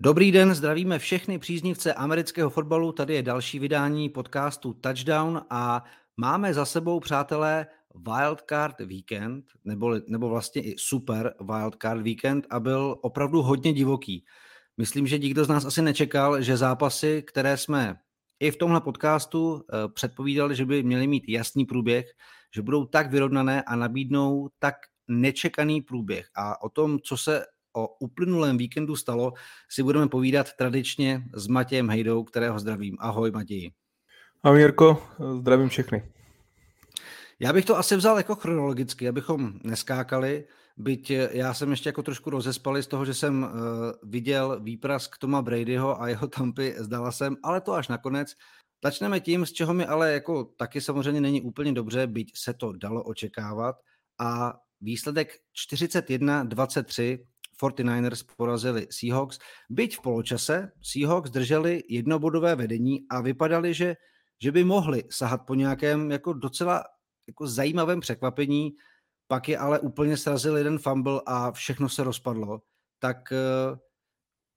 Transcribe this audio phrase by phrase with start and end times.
[0.00, 2.92] Dobrý den, zdravíme všechny příznivce amerického fotbalu.
[2.92, 5.84] Tady je další vydání podcastu Touchdown a
[6.16, 12.96] máme za sebou, přátelé, Wildcard Weekend, nebo, nebo vlastně i super Wildcard Weekend a byl
[13.02, 14.24] opravdu hodně divoký.
[14.76, 17.96] Myslím, že nikdo z nás asi nečekal, že zápasy, které jsme
[18.40, 22.06] i v tomhle podcastu eh, předpovídali, že by měly mít jasný průběh,
[22.54, 24.74] že budou tak vyrovnané a nabídnou tak
[25.08, 26.28] nečekaný průběh.
[26.36, 27.44] A o tom, co se
[27.76, 29.32] o uplynulém víkendu stalo,
[29.70, 32.96] si budeme povídat tradičně s Matějem Hejdou, kterého zdravím.
[33.00, 33.70] Ahoj Matěji.
[34.42, 35.02] Ahoj Jirko,
[35.38, 36.02] zdravím všechny.
[37.40, 40.44] Já bych to asi vzal jako chronologicky, abychom neskákali,
[40.76, 43.50] byť já jsem ještě jako trošku rozespalý z toho, že jsem uh,
[44.02, 48.32] viděl výprask Toma Bradyho a jeho tampy zdala jsem, ale to až nakonec.
[48.84, 52.72] Začneme tím, z čeho mi ale jako taky samozřejmě není úplně dobře, byť se to
[52.72, 53.76] dalo očekávat
[54.18, 55.28] a výsledek
[55.72, 57.18] 41-23
[57.62, 59.38] 49ers porazili Seahawks.
[59.70, 63.96] Byť v poločase Seahawks drželi jednobodové vedení a vypadali, že,
[64.42, 66.84] že by mohli sahat po nějakém jako docela
[67.26, 68.72] jako zajímavém překvapení,
[69.28, 72.62] pak je ale úplně srazil jeden fumble a všechno se rozpadlo.
[72.98, 73.78] Tak uh,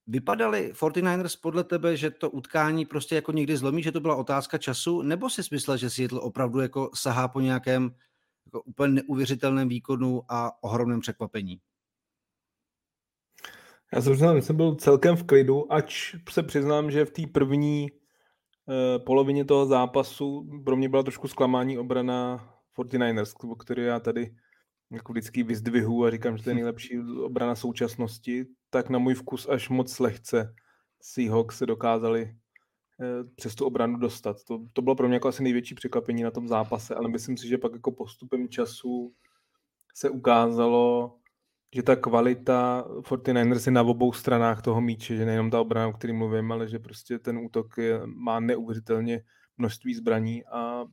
[0.08, 4.58] vypadali 49ers podle tebe, že to utkání prostě jako někdy zlomí, že to byla otázka
[4.58, 7.96] času, nebo si myslel, že Seattle opravdu jako sahá po nějakém
[8.46, 11.62] jako úplně neuvěřitelném výkonu a ohromném překvapení?
[13.94, 17.88] Já jsem, přiznám, jsem byl celkem v klidu, ač se přiznám, že v té první
[17.92, 24.36] eh, polovině toho zápasu pro mě byla trošku zklamání obrana 49ers, který já tady
[24.92, 29.48] jako vždycky vyzdvihu a říkám, že to je nejlepší obrana současnosti, tak na můj vkus
[29.50, 30.54] až moc lehce
[31.02, 32.36] Seahawks se dokázali
[33.02, 34.44] eh, přes tu obranu dostat.
[34.44, 37.48] To, to bylo pro mě jako asi největší překvapení na tom zápase, ale myslím si,
[37.48, 39.14] že pak jako postupem času
[39.96, 41.19] se ukázalo,
[41.76, 45.94] že ta kvalita 49ers je na obou stranách toho míče, že nejenom ta obrana, o
[45.94, 49.22] který mluvím, ale že prostě ten útok je, má neuvěřitelně
[49.58, 50.86] množství zbraní a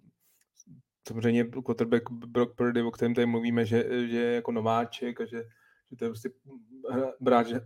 [1.09, 5.45] samozřejmě quarterback Brock Purdy, o kterém tady mluvíme, že, že je jako nováček a že,
[5.91, 6.31] že to je prostě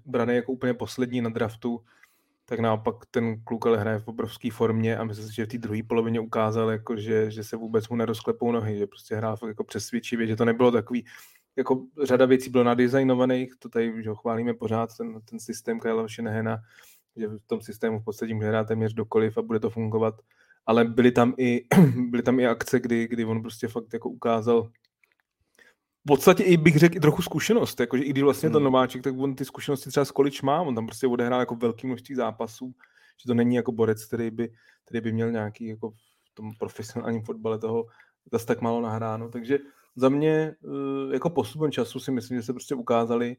[0.04, 1.80] braný jako úplně poslední na draftu,
[2.44, 5.58] tak naopak ten kluk ale hraje v obrovské formě a myslím si, že v té
[5.58, 9.64] druhé polovině ukázal, jako že, že se vůbec mu nerozklepou nohy, že prostě hrál jako
[9.64, 11.06] přesvědčivě, že to nebylo takový
[11.56, 16.58] jako řada věcí bylo nadizajnovaných, to tady že chválíme pořád, ten, ten systém Kyle Shanahana,
[17.16, 20.14] že v tom systému v podstatě může hrát téměř dokoliv a bude to fungovat,
[20.66, 21.64] ale byly tam i,
[22.10, 24.70] byly tam i akce, kdy, kdy on prostě fakt jako ukázal
[26.04, 28.54] v podstatě i bych řekl i trochu zkušenost, jakože i když vlastně hmm.
[28.54, 31.56] ten nováček, tak on ty zkušenosti třeba z količ má, on tam prostě odehrál jako
[31.56, 32.74] velký množství zápasů,
[33.22, 34.52] že to není jako borec, který by,
[34.84, 37.86] který by měl nějaký jako v tom profesionálním fotbale toho
[38.32, 39.58] zase tak málo nahráno, takže
[39.96, 43.36] za mě eh, jako postupem času si myslím, že se prostě ukázali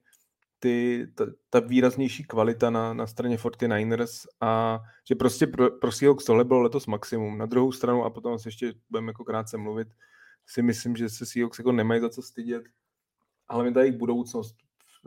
[0.59, 6.25] ty, ta, ta výraznější kvalita na, na straně 49ers a že prostě pro, pro Seahawks
[6.25, 7.37] tohle bylo letos maximum.
[7.37, 9.87] Na druhou stranu, a potom se ještě budeme jako krátce mluvit,
[10.47, 12.63] si myslím, že se Seahawks jako nemají za co stydět,
[13.47, 14.55] ale mi tady budoucnost.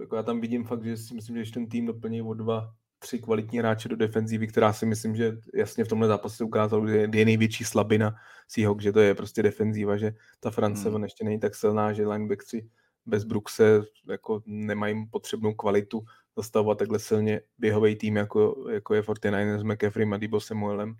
[0.00, 2.74] Jako já tam vidím fakt, že si myslím, že ještě ten tým doplní o dva,
[3.04, 7.08] tři kvalitní hráče do defenzívy, která si myslím, že jasně v tomhle zápase ukázal, že
[7.12, 8.14] je největší slabina
[8.48, 11.02] Seahawks, že to je prostě defenzíva, že ta France hmm.
[11.02, 12.68] ještě není tak silná, že linebackři
[13.06, 16.04] bez Brookse jako nemají potřebnou kvalitu
[16.36, 20.96] zastavovat takhle silně běhový tým, jako, jako je 49 s McCaffrey a Debo Samuelem.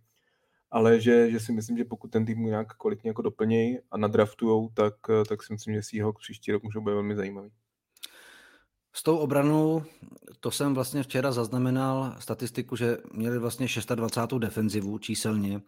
[0.71, 4.69] Ale že, že si myslím, že pokud ten tým nějak kvalitně jako doplnějí a nadraftujou,
[4.75, 4.95] tak,
[5.29, 7.51] tak si myslím, že Seahawks příští rok můžou být velmi zajímavý.
[8.97, 9.83] S tou obranou,
[10.41, 14.39] to jsem vlastně včera zaznamenal statistiku, že měli vlastně 26.
[14.39, 15.63] defenzivu číselně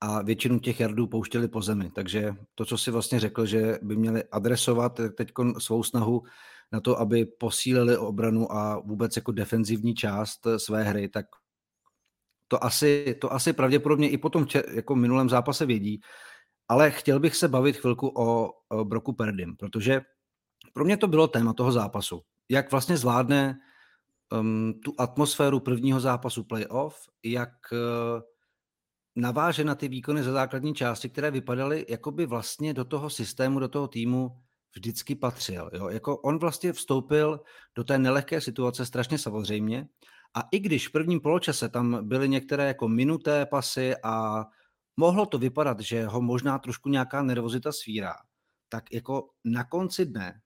[0.00, 1.90] a většinu těch jardů pouštěli po zemi.
[1.94, 6.22] Takže to, co si vlastně řekl, že by měli adresovat teď svou snahu
[6.72, 11.26] na to, aby posílili obranu a vůbec jako defenzivní část své hry, tak
[12.48, 16.00] to asi, to asi pravděpodobně i po tom jako minulém zápase vědí.
[16.68, 20.00] Ale chtěl bych se bavit chvilku o, o Broku Perdim, protože
[20.74, 23.58] pro mě to bylo téma toho zápasu jak vlastně zvládne
[24.32, 28.20] um, tu atmosféru prvního zápasu playoff, jak uh,
[29.16, 33.58] naváže na ty výkony ze základní části, které vypadaly, jako by vlastně do toho systému,
[33.58, 34.30] do toho týmu
[34.76, 35.70] vždycky patřil.
[35.72, 35.88] Jo?
[35.88, 37.40] Jako on vlastně vstoupil
[37.74, 39.88] do té nelehké situace strašně samozřejmě
[40.34, 44.44] a i když v prvním poločase tam byly některé jako minuté pasy a
[44.96, 48.14] mohlo to vypadat, že ho možná trošku nějaká nervozita svírá,
[48.68, 50.40] tak jako na konci dne,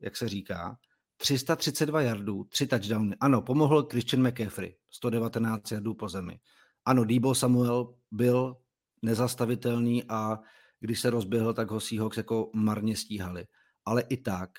[0.00, 0.78] jak se říká,
[1.16, 3.16] 332 yardů, 3 touchdowny.
[3.20, 6.40] Ano, pomohl Christian McCaffrey, 119 yardů po zemi.
[6.84, 8.56] Ano, Debo Samuel byl
[9.02, 10.38] nezastavitelný a
[10.80, 13.46] když se rozběhl, tak ho Seahawks jako marně stíhali.
[13.84, 14.50] Ale i tak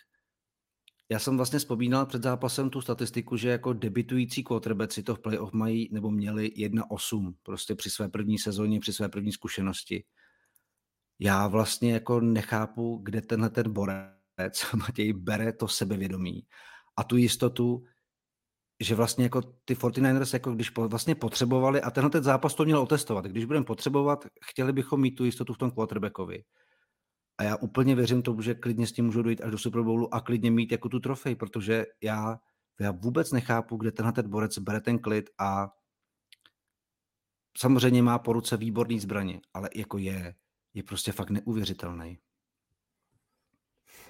[1.10, 5.54] Já jsem vlastně vzpomínal před zápasem tu statistiku, že jako debitující quarterbacki to v playoff
[5.54, 10.04] mají nebo měli 1-8 prostě při své první sezóně, při své první zkušenosti.
[11.20, 14.17] Já vlastně jako nechápu, kde tenhle ten borec
[14.76, 16.48] Matěj bere to sebevědomí
[16.98, 17.84] a tu jistotu,
[18.80, 22.80] že vlastně jako ty 49ers, jako když vlastně potřebovali, a tenhle ten zápas to měl
[22.80, 26.44] otestovat, když budeme potřebovat, chtěli bychom mít tu jistotu v tom quarterbackovi.
[27.38, 30.14] A já úplně věřím tomu, že klidně s tím můžu dojít až do Super Bowlu
[30.14, 32.40] a klidně mít jako tu trofej, protože já,
[32.80, 35.70] já vůbec nechápu, kde tenhle ten borec bere ten klid a
[37.58, 40.36] samozřejmě má po ruce výborný zbraně, ale jako je,
[40.74, 42.20] je prostě fakt neuvěřitelný.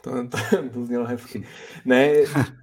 [0.08, 1.44] To, to, to znělo hezky.
[1.86, 2.14] Ne,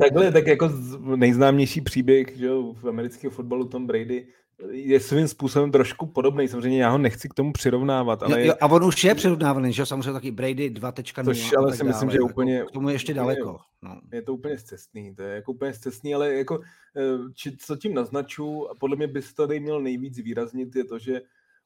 [0.02, 0.70] takhle, tak jako
[1.16, 4.26] nejznámější příběh že jo, v americkém fotbalu Tom Brady
[4.70, 6.48] je svým způsobem trošku podobný.
[6.48, 8.22] Samozřejmě já ho nechci k tomu přirovnávat.
[8.22, 11.24] Ale jo, jo, a on už je přirovnávaný, že samozřejmě taky Brady 2.0.
[11.24, 12.64] Což ale si myslím, že úplně...
[12.68, 13.58] K tomu je ještě úplně, daleko.
[13.82, 14.00] No.
[14.12, 16.60] Je to úplně zcestný, to je jako úplně zcestný, ale jako,
[16.96, 20.98] eh, či, co tím naznaču, a podle mě bys tady měl nejvíc výraznit, je to,
[20.98, 21.20] že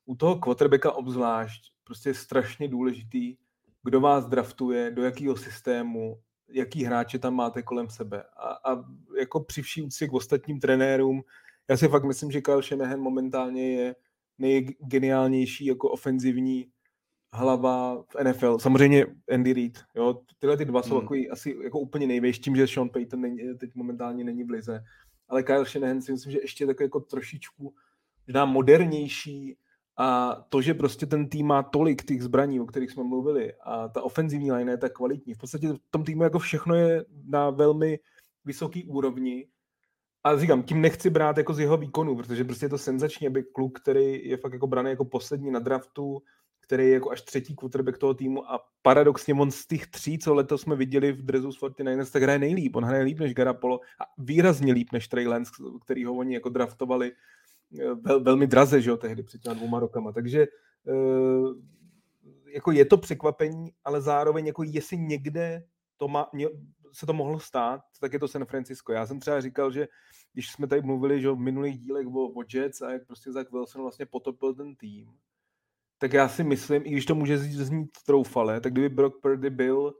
[0.07, 3.37] u toho quarterbacka obzvlášť prostě je strašně důležitý,
[3.89, 8.23] kdo vás draftuje, do jakého systému, jaký hráče tam máte kolem sebe.
[8.23, 8.85] A, a
[9.19, 11.23] jako při vší úctě k ostatním trenérům,
[11.71, 13.97] já si fakt myslím, že Kyle Shanahan momentálně je
[14.39, 16.67] nejgeniálnější jako ofenzivní
[17.33, 18.59] hlava v NFL.
[18.59, 19.79] Samozřejmě Andy Reid.
[19.95, 20.21] Jo?
[20.39, 21.01] Tyhle ty dva jsou hmm.
[21.01, 24.85] takový asi jako úplně největší, tím, že Sean Payton není, teď momentálně není v lize.
[25.29, 27.75] Ale Kyle Shanahan si myslím, že ještě takový jako trošičku
[28.27, 29.57] možná modernější
[29.99, 33.89] a to, že prostě ten tým má tolik těch zbraní, o kterých jsme mluvili a
[33.89, 35.35] ta ofenzivní line je tak kvalitní.
[35.35, 37.99] V podstatě v tom týmu jako všechno je na velmi
[38.45, 39.47] vysoký úrovni
[40.25, 43.43] a říkám, tím nechci brát jako z jeho výkonu, protože prostě je to senzační, aby
[43.43, 46.23] kluk, který je fakt jako braný jako poslední na draftu,
[46.61, 50.35] který je jako až třetí quarterback toho týmu a paradoxně on z těch tří, co
[50.35, 52.77] letos jsme viděli v drezu z 49ers, tak hraje nejlíp.
[52.77, 55.53] On hraje líp než Garapolo a výrazně líp než Trey Lance,
[55.85, 57.13] který ho oni jako draftovali
[57.95, 60.13] vel, velmi draze, že jo, tehdy před těma dvouma rokama.
[60.13, 60.47] Takže
[60.89, 61.55] eh,
[62.53, 65.65] jako je to překvapení, ale zároveň jako jestli někde
[65.97, 66.31] to má,
[66.93, 68.93] se to mohlo stát, tak je to San Francisco.
[68.93, 69.89] Já jsem třeba říkal, že
[70.33, 73.53] když jsme tady mluvili že v minulých dílech o, o Jets a jak prostě Zach
[73.53, 75.09] Wilson vlastně potopil ten tým,
[75.99, 79.95] tak já si myslím, i když to může znít troufale, tak kdyby Brock Purdy byl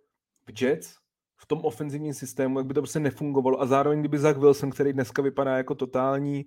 [0.47, 0.95] v Jets,
[1.37, 4.93] v tom ofenzivním systému, jak by to prostě nefungovalo a zároveň kdyby Zach Wilson, který
[4.93, 6.47] dneska vypadá jako totální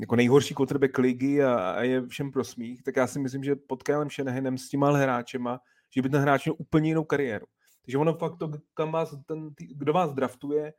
[0.00, 3.56] jako nejhorší quarterback ligy a, a je všem pro smích, tak já si myslím, že
[3.56, 5.60] pod Kylem Shanahanem s těma hráčema,
[5.94, 7.46] že by ten hráč měl úplně jinou kariéru.
[7.84, 10.72] Takže ono fakt to, kam vás ten, kdo vás draftuje,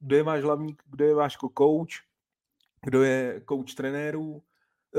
[0.00, 1.92] kdo je váš hlavní, kdo je váš coach,
[2.82, 4.42] kdo je coach trenérů,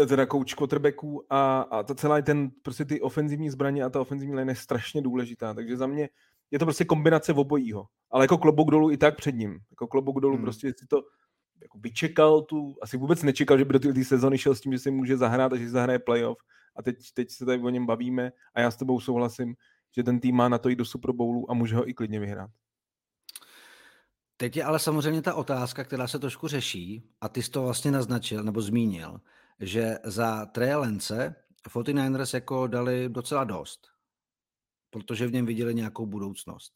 [0.02, 4.02] eh, teda coach quarterbacků a, a to celá ten, prostě ty ofenzivní zbraně a ta
[4.02, 6.10] ofenzivní line je strašně důležitá, takže za mě
[6.52, 10.20] je to prostě kombinace obojího, ale jako klobouk dolů i tak před ním, jako klobouk
[10.20, 10.44] dolů hmm.
[10.44, 11.02] prostě si to
[11.62, 14.80] jako vyčekal tu, asi vůbec nečekal, že by do té sezony šel s tím, že
[14.80, 16.38] si může zahrát a že si zahraje playoff
[16.76, 19.56] a teď, teď se tady o něm bavíme a já s tebou souhlasím,
[19.96, 22.20] že ten tým má na to jít do Super Bowlu a může ho i klidně
[22.20, 22.50] vyhrát.
[24.38, 27.92] Teď je ale samozřejmě ta otázka, která se trošku řeší, a ty jsi to vlastně
[27.92, 29.22] naznačil nebo zmínil,
[29.60, 31.36] že za Trey Lance
[31.68, 33.88] 49ers jako dali docela dost,
[34.90, 36.74] protože v něm viděli nějakou budoucnost.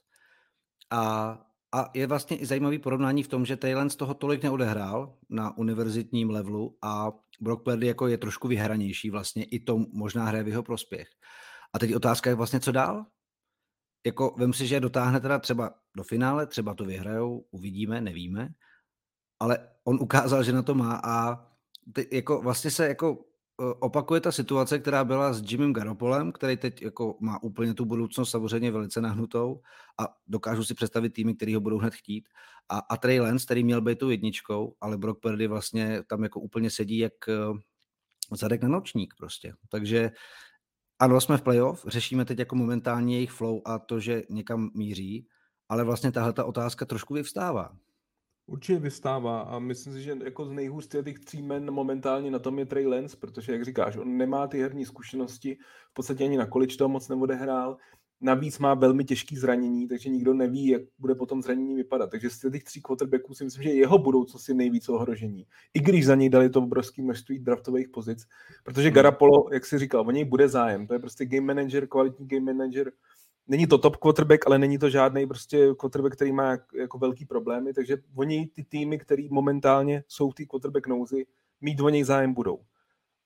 [0.90, 1.38] A,
[1.74, 5.58] a je vlastně i zajímavý porovnání v tom, že Trey Lance toho tolik neodehrál na
[5.58, 7.12] univerzitním levelu a
[7.42, 11.08] Brock Purdy jako je trošku vyhranější vlastně, i to možná hraje v jeho prospěch.
[11.74, 13.06] A teď otázka je vlastně, co dál?
[14.06, 18.50] Jako, vem si, že dotáhne teda třeba do finále, třeba to vyhrajou, uvidíme, nevíme,
[19.40, 21.48] ale on ukázal, že na to má a
[22.12, 23.26] jako vlastně se jako
[23.58, 28.30] opakuje ta situace, která byla s Jimem Garopolem, který teď jako má úplně tu budoucnost
[28.30, 29.62] samozřejmě velice nahnutou
[30.00, 32.30] a dokážu si představit týmy, který ho budou hned chtít.
[32.70, 36.40] A, a Trey Lance, který měl být tu jedničkou, ale Brock Purdy vlastně tam jako
[36.40, 37.34] úplně sedí jak e,
[38.32, 39.54] zadek na nočník prostě.
[39.70, 40.12] Takže
[41.00, 45.28] ano, jsme v playoff, řešíme teď jako momentálně jejich flow a to, že někam míří,
[45.70, 47.76] ale vlastně tahle ta otázka trošku vyvstává.
[48.46, 52.60] Určitě vystává a myslím si, že jako z nejhůř těch tří men momentálně na tom
[52.60, 55.58] je Trey Lance, protože jak říkáš, on nemá ty herní zkušenosti,
[55.92, 57.78] v podstatě ani na količ toho moc neodehrál,
[58.26, 62.12] Navíc má velmi těžký zranění, takže nikdo neví, jak bude potom zranění vypadat.
[62.12, 65.46] Takže z těch tří quarterbacků si myslím, že jeho budoucnost je nejvíc ohrožení.
[65.74, 68.28] I když za něj dali to obrovské množství draftových pozic,
[68.64, 68.96] protože hmm.
[68.96, 70.88] Garapolo, jak si říkal, o něj bude zájem.
[70.88, 72.92] To je prostě game manager, kvalitní game manager.
[73.48, 77.74] Není to top quarterback, ale není to žádný prostě quarterback, který má jako velký problémy,
[77.74, 81.26] takže oni ty týmy, které momentálně jsou té quarterback nouzi,
[81.62, 82.60] mít o něj zájem budou.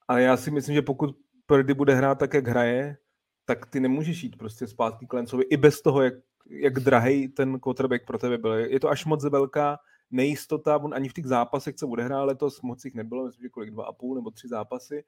[0.08, 2.98] A já si myslím, že pokud Purdy bude hrát tak, jak hraje,
[3.46, 6.14] tak ty nemůžeš jít prostě zpátky k Lencovi i bez toho, jak
[6.50, 8.54] jak drahý ten quarterback pro tebe byl.
[8.54, 9.80] Je to až moc velká
[10.12, 13.72] nejistota, on ani v těch zápasech, co odehrál letos, moc jich nebylo, myslím, že kolik,
[13.72, 15.04] dva a půl nebo tři zápasy,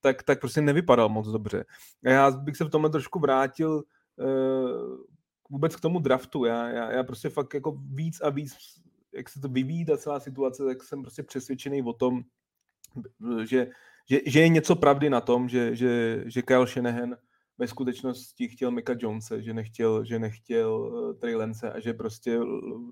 [0.00, 1.64] tak, tak prostě nevypadal moc dobře.
[2.04, 3.82] A já bych se v tomhle trošku vrátil
[5.50, 6.44] vůbec k tomu draftu.
[6.44, 8.56] Já, já, já prostě fakt jako víc a víc,
[9.12, 12.22] jak se to vyvíjí ta celá situace, tak jsem prostě přesvědčený o tom,
[13.44, 13.66] že,
[14.06, 17.16] že, že je něco pravdy na tom, že, že, že Kyle Shanahan
[17.58, 22.38] ve skutečnosti chtěl Mika Jonese, že nechtěl, že nechtěl uh, Trey Lance a že prostě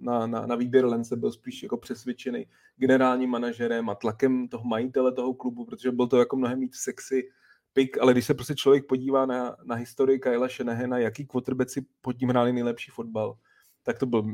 [0.01, 2.47] na, na, na výběr Lance byl spíš jako přesvědčený
[2.77, 7.31] generálním manažerem a tlakem toho majitele toho klubu, protože byl to jako mnohem víc sexy
[7.73, 12.13] pick, ale když se prostě člověk podívá na, na historii Kyla Shanahana, jaký quarterbacki pod
[12.13, 13.35] tím hráli nejlepší fotbal,
[13.83, 14.25] tak to byl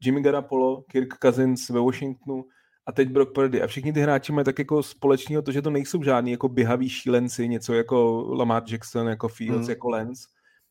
[0.00, 2.44] Jimmy Garoppolo, Kirk Cousins ve Washingtonu,
[2.86, 3.62] a teď Brock Purdy.
[3.62, 6.88] A všichni ty hráči mají tak jako společného to, že to nejsou žádní jako běhaví
[6.88, 9.70] šílenci, něco jako Lamar Jackson, jako Fields, mm.
[9.70, 10.28] jako Lance,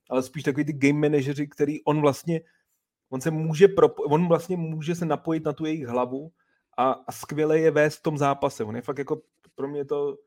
[0.09, 2.41] ale spíš takový ty game manažeři, který on vlastně,
[3.09, 6.31] on se může, pro, on vlastně může se napojit na tu jejich hlavu
[6.77, 8.63] a, a skvěle je vést v tom zápase.
[8.63, 9.21] On je fakt jako,
[9.55, 10.17] pro mě to,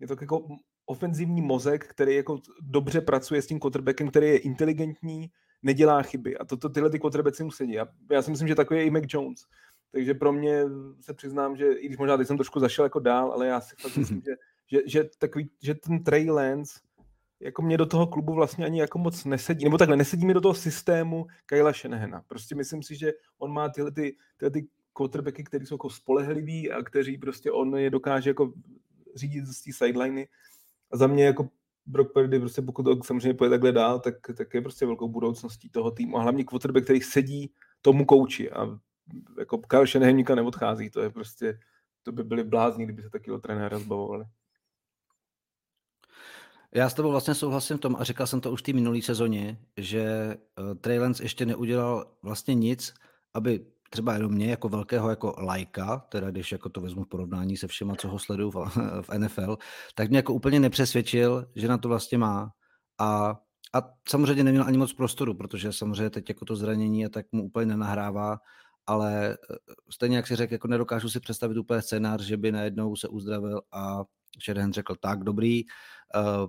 [0.00, 0.46] je to jako
[0.86, 5.30] ofenzivní mozek, který jako dobře pracuje s tím quarterbackem, který je inteligentní,
[5.62, 6.38] nedělá chyby.
[6.38, 7.88] A to, to tyhle ty quarterbacky musí dělat.
[8.10, 9.40] Já si myslím, že takový je i Mac Jones.
[9.92, 10.62] Takže pro mě
[11.00, 13.76] se přiznám, že i když možná teď jsem trošku zašel jako dál, ale já si
[13.80, 14.34] fakt myslím, že,
[14.66, 16.80] že, že, takový, že ten Trey Lance
[17.40, 20.40] jako mě do toho klubu vlastně ani jako moc nesedí, nebo takhle, nesedí mi do
[20.40, 22.22] toho systému Kyla Shanahana.
[22.28, 26.70] Prostě myslím si, že on má tyhle ty, tyhle ty quarterbacky, který jsou jako spolehliví
[26.70, 28.52] a kteří prostě on je dokáže jako
[29.14, 30.28] řídit z té sideliny.
[30.92, 31.48] A za mě jako
[31.86, 35.90] Brock Purdy, prostě pokud samozřejmě pojede takhle dál, tak, tak je prostě velkou budoucností toho
[35.90, 36.18] týmu.
[36.18, 38.78] A hlavně quarterback, který sedí tomu kouči a
[39.38, 41.58] jako Kyle Shanahan nikam neodchází, to je prostě,
[42.02, 44.24] to by byli blázni, kdyby se takového trenéra zbavovali.
[46.74, 49.02] Já s tebou vlastně souhlasím v tom a říkal jsem to už v té minulé
[49.02, 52.94] sezóně, že uh, Trey Lance ještě neudělal vlastně nic,
[53.34, 57.56] aby třeba jenom mě jako velkého jako lajka, teda když jako to vezmu v porovnání
[57.56, 58.56] se všema, co ho sleduju v,
[59.02, 59.58] v NFL,
[59.94, 62.50] tak mě jako úplně nepřesvědčil, že na to vlastně má.
[62.98, 63.40] A,
[63.74, 67.44] a samozřejmě neměl ani moc prostoru, protože samozřejmě teď jako to zranění a tak mu
[67.44, 68.38] úplně nenahrává
[68.86, 69.56] ale eh,
[69.90, 73.62] stejně jak si řekl, jako nedokážu si představit úplně scénář, že by najednou se uzdravil
[73.72, 74.04] a
[74.44, 76.46] Shanahan řekl, tak dobrý, uh,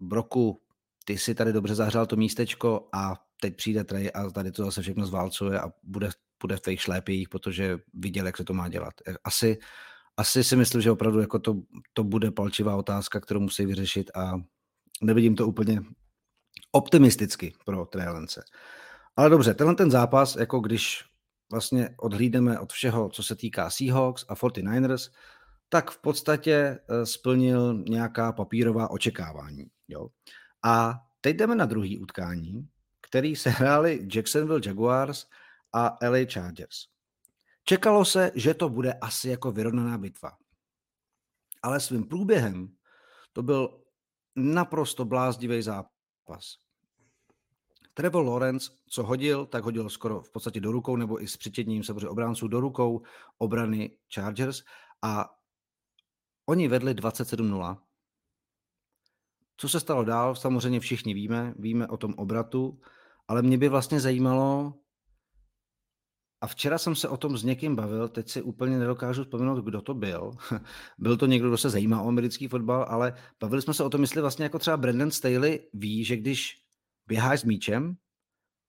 [0.00, 0.62] Broku,
[1.04, 4.82] ty si tady dobře zahřál to místečko a teď přijde Trey a tady to zase
[4.82, 8.94] všechno zválcuje a bude, bude v těch šlépích, protože viděl, jak se to má dělat.
[9.08, 9.58] Eh, asi,
[10.16, 11.54] asi si myslím, že opravdu jako to,
[11.92, 14.32] to bude palčivá otázka, kterou musí vyřešit a
[15.02, 15.80] nevidím to úplně
[16.72, 18.42] optimisticky pro Trelence.
[19.16, 21.04] Ale dobře, tenhle ten zápas, jako když
[21.50, 25.10] vlastně odhlídneme od všeho, co se týká Seahawks a 49ers,
[25.68, 29.66] tak v podstatě eh, splnil nějaká papírová očekávání.
[29.88, 30.08] Jo.
[30.64, 32.68] A teď jdeme na druhý utkání,
[33.08, 35.26] který se hráli Jacksonville Jaguars
[35.72, 36.86] a LA Chargers.
[37.64, 40.36] Čekalo se, že to bude asi jako vyrovnaná bitva.
[41.62, 42.76] Ale svým průběhem
[43.32, 43.84] to byl
[44.36, 46.56] naprosto blázdivý zápas.
[47.94, 51.84] Trevor Lawrence, co hodil, tak hodil skoro v podstatě do rukou, nebo i s přitědním
[51.84, 53.02] samozřejmě obránců do rukou
[53.38, 54.62] obrany Chargers
[55.02, 55.30] a
[56.46, 57.78] oni vedli 27-0.
[59.56, 62.80] Co se stalo dál, samozřejmě všichni víme, víme o tom obratu,
[63.28, 64.74] ale mě by vlastně zajímalo,
[66.40, 69.82] a včera jsem se o tom s někým bavil, teď si úplně nedokážu vzpomenout, kdo
[69.82, 70.30] to byl.
[70.98, 74.00] byl to někdo, kdo se zajímá o americký fotbal, ale bavili jsme se o tom,
[74.00, 76.62] jestli vlastně jako třeba Brandon Staley ví, že když
[77.06, 77.96] běháš s míčem,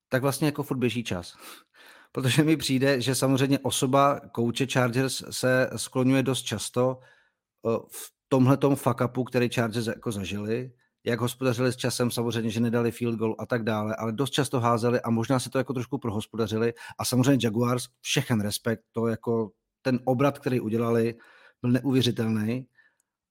[0.09, 1.37] tak vlastně jako furt běží čas.
[2.11, 8.75] Protože mi přijde, že samozřejmě osoba kouče Chargers se skloňuje dost často eh, v tomhletom
[8.75, 10.71] fuck upu, který Chargers jako zažili,
[11.09, 14.59] jak hospodařili s časem, samozřejmě, že nedali field goal a tak dále, ale dost často
[14.59, 19.51] házeli a možná si to jako trošku prohospodařili a samozřejmě Jaguars, všechen respekt, to jako
[19.81, 21.15] ten obrat, který udělali,
[21.61, 22.67] byl neuvěřitelný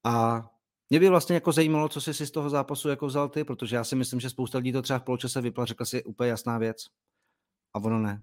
[0.04, 0.44] a
[0.90, 3.76] mě by vlastně jako zajímalo, co jsi si z toho zápasu jako vzal ty, protože
[3.76, 6.58] já si myslím, že spousta lidí to třeba v poločase vypla, řekl si úplně jasná
[6.58, 6.76] věc.
[7.74, 8.22] A ono ne.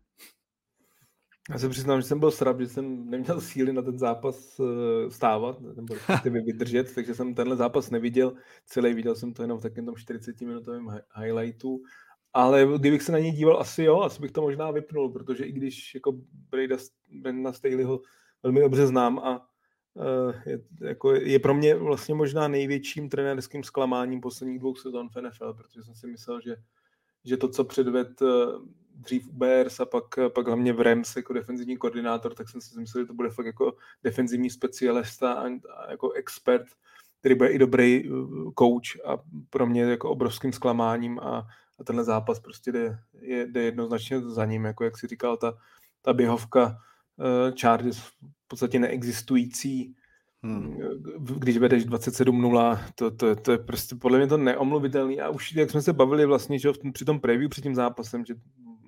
[1.52, 5.12] Já se přiznám, že jsem byl srab, že jsem neměl síly na ten zápas eh,
[5.12, 5.96] stávat, nebo
[6.46, 8.34] vydržet, takže jsem tenhle zápas neviděl.
[8.66, 11.82] Celý viděl jsem to jenom v takovém tom 40-minutovém highlightu.
[12.34, 15.52] Ale kdybych se na něj díval, asi jo, asi bych to možná vypnul, protože i
[15.52, 16.14] když jako
[16.50, 16.78] Breda,
[17.22, 18.02] Brenda Staleyho
[18.44, 19.48] velmi dobře znám a
[19.98, 25.22] Eh, je, jako je pro mě vlastně možná největším trenérským zklamáním posledních dvou sezon v
[25.22, 26.56] NFL, protože jsem si myslel, že,
[27.26, 28.26] že to, co předved eh,
[28.96, 32.80] dřív u Bears a pak, pak hlavně v Rams jako defenzivní koordinátor, tak jsem si
[32.80, 36.66] myslel, že to bude fakt jako defenzivní specialista a, a jako expert,
[37.20, 38.10] který bude i dobrý eh,
[38.60, 39.18] coach a
[39.50, 41.48] pro mě jako obrovským zklamáním a,
[41.80, 45.58] a tenhle zápas prostě jde, je, jde jednoznačně za ním, jako jak si říkal, ta,
[46.02, 48.12] ta běhovka uh, Chargers v
[48.48, 49.96] podstatě neexistující,
[50.46, 50.78] Hmm.
[51.18, 55.22] Když vedeš 27-0, to, to, to je prostě podle mě to neomluvitelný.
[55.22, 58.36] A už jak jsme se bavili vlastně, že při tom preview před tím zápasem, že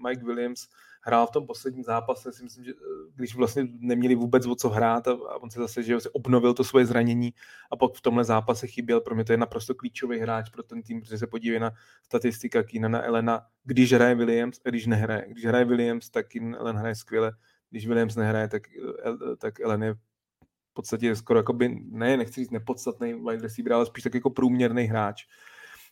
[0.08, 0.68] Mike Williams
[1.02, 4.70] hrál v tom posledním zápase, si myslím, že eh, když vlastně neměli vůbec o co
[4.70, 7.34] hrát a, a on se zase, že se obnovil to svoje zranění
[7.72, 10.84] a pak v tomhle zápase chyběl, pro mě to je naprosto klíčový hráč pro ten
[10.84, 11.72] tým, protože se podívej na
[12.04, 15.26] statistika Keenana Elena, když hraje Williams a když nehraje.
[15.30, 17.32] Když hraje Williams, tak Keenan Ellen hraje skvěle,
[17.70, 22.52] když Williams nehraje, tak, eh, tak Ellen je v podstatě skoro jakoby, ne, nechci říct
[22.52, 25.26] nepodstatný wide receiver, ale spíš tak jako průměrný hráč.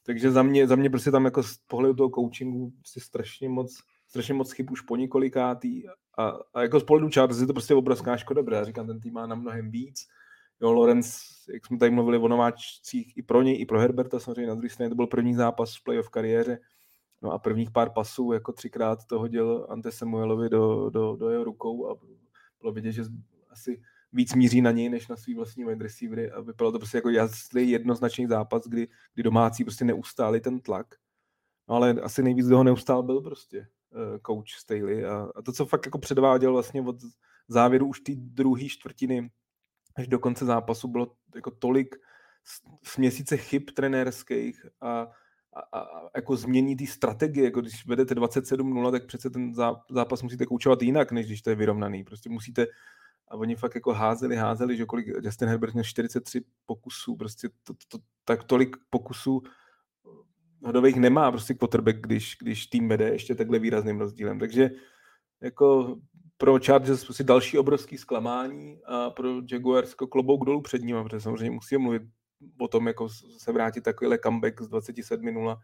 [0.05, 3.83] Takže za mě, za mě prostě tam jako z pohledu toho coachingu si strašně moc
[4.15, 5.84] strašně moc chyb už po několikátý
[6.17, 9.00] a, a jako z pohledu Chargers je to prostě obrovská škoda, protože já říkám, ten
[9.00, 10.07] tým má na mnohem víc.
[10.62, 11.19] Jo, Lorenz,
[11.53, 14.69] jak jsme tady mluvili o nováčcích, i pro něj, i pro Herberta, samozřejmě na druhé
[14.69, 16.60] straně to byl první zápas v playoff kariéře,
[17.22, 21.43] no a prvních pár pasů, jako třikrát to hodil Ante Samuelovi do, do, do jeho
[21.43, 21.95] rukou a
[22.62, 23.03] bylo vidět, že
[23.50, 23.81] asi
[24.13, 27.10] víc míří na něj, než na svý vlastní wide receivery a vypadalo to prostě jako
[27.10, 30.95] jasný jednoznačný zápas, kdy, kdy domácí prostě neustáli ten tlak.
[31.69, 33.67] No ale asi nejvíc, ho neustál, byl prostě
[34.27, 36.96] coach Staley a, a to, co fakt jako předváděl vlastně od
[37.48, 39.30] závěru už té druhé čtvrtiny
[39.96, 41.96] až do konce zápasu, bylo jako tolik
[42.84, 45.08] směsice chyb trenérských a,
[45.54, 49.54] a, a jako změní té strategie, jako když vedete 27-0, tak přece ten
[49.89, 52.04] zápas musíte koučovat jinak, než když to je vyrovnaný.
[52.04, 52.68] Prostě musíte
[53.27, 57.74] a oni fakt jako házeli, házeli, že kolik Justin Herbert měl 43 pokusů, prostě to,
[57.88, 59.42] to, tak tolik pokusů
[60.65, 64.39] hodových nemá prostě quarterback, když, když tým vede ještě takhle výrazným rozdílem.
[64.39, 64.69] Takže
[65.41, 65.98] jako
[66.38, 71.22] pro Chargers prostě další obrovský zklamání a pro Jaguars jako klobouk dolů před ním, protože
[71.22, 72.01] samozřejmě musí mluvit
[72.60, 75.57] o tom, jako se vrátit takovýhle comeback z 27-0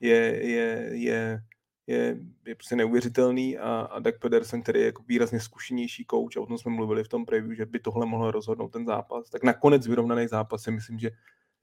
[0.00, 1.42] je, je, je,
[1.86, 6.40] je, je prostě neuvěřitelný a, a Doug Pedersen, který je jako výrazně zkušenější coach a
[6.40, 9.42] o tom jsme mluvili v tom preview, že by tohle mohlo rozhodnout ten zápas, tak
[9.42, 11.10] nakonec vyrovnaný zápas si myslím, že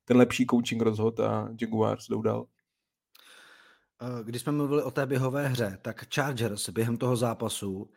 [0.05, 2.47] ten lepší coaching rozhod a Jaguars jdou dál.
[4.01, 7.89] Eh, když jsme mluvili o té běhové hře, tak Chargers během toho zápasu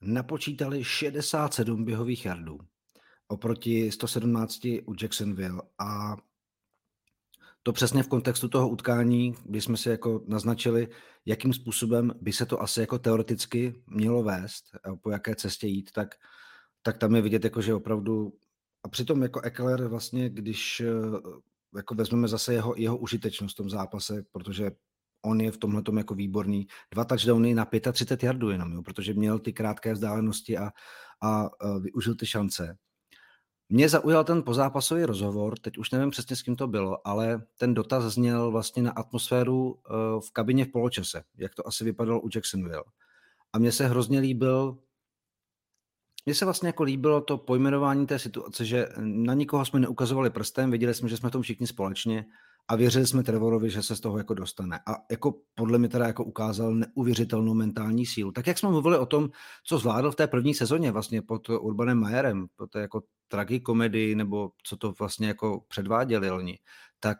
[0.00, 2.58] napočítali 67 běhových jardů
[3.28, 5.62] oproti 117 u Jacksonville.
[5.78, 6.16] A
[7.62, 10.88] to přesně v kontextu toho utkání, kdy jsme si jako naznačili,
[11.26, 14.64] jakým způsobem by se to asi jako teoreticky mělo vést,
[15.02, 16.14] po jaké cestě jít, tak,
[16.82, 18.32] tak tam je vidět, jako, že opravdu
[18.82, 20.90] a přitom jako Eckler vlastně, když eh,
[21.76, 24.70] jako vezmeme zase jeho, jeho užitečnost v tom zápase, protože
[25.24, 26.66] on je v tomhle jako výborný.
[26.90, 30.70] Dva touchdowny na 35 yardů jenom, jo, protože měl ty krátké vzdálenosti a, a,
[31.20, 32.76] a využil ty šance.
[33.68, 37.74] Mě zaujal ten pozápasový rozhovor, teď už nevím přesně s kým to bylo, ale ten
[37.74, 42.28] dotaz zněl vlastně na atmosféru uh, v kabině v poločase, jak to asi vypadalo u
[42.34, 42.84] Jacksonville.
[43.52, 44.78] A mně se hrozně líbil,
[46.26, 50.70] mně se vlastně jako líbilo to pojmenování té situace, že na nikoho jsme neukazovali prstem,
[50.70, 52.24] viděli jsme, že jsme v tom všichni společně
[52.68, 54.80] a věřili jsme Trevorovi, že se z toho jako dostane.
[54.86, 58.32] A jako podle mě teda jako ukázal neuvěřitelnou mentální sílu.
[58.32, 59.30] Tak jak jsme mluvili o tom,
[59.66, 64.50] co zvládl v té první sezóně vlastně pod Urbanem Majerem, po té jako tragikomedii, nebo
[64.66, 66.58] co to vlastně jako předváděli oni,
[67.00, 67.18] tak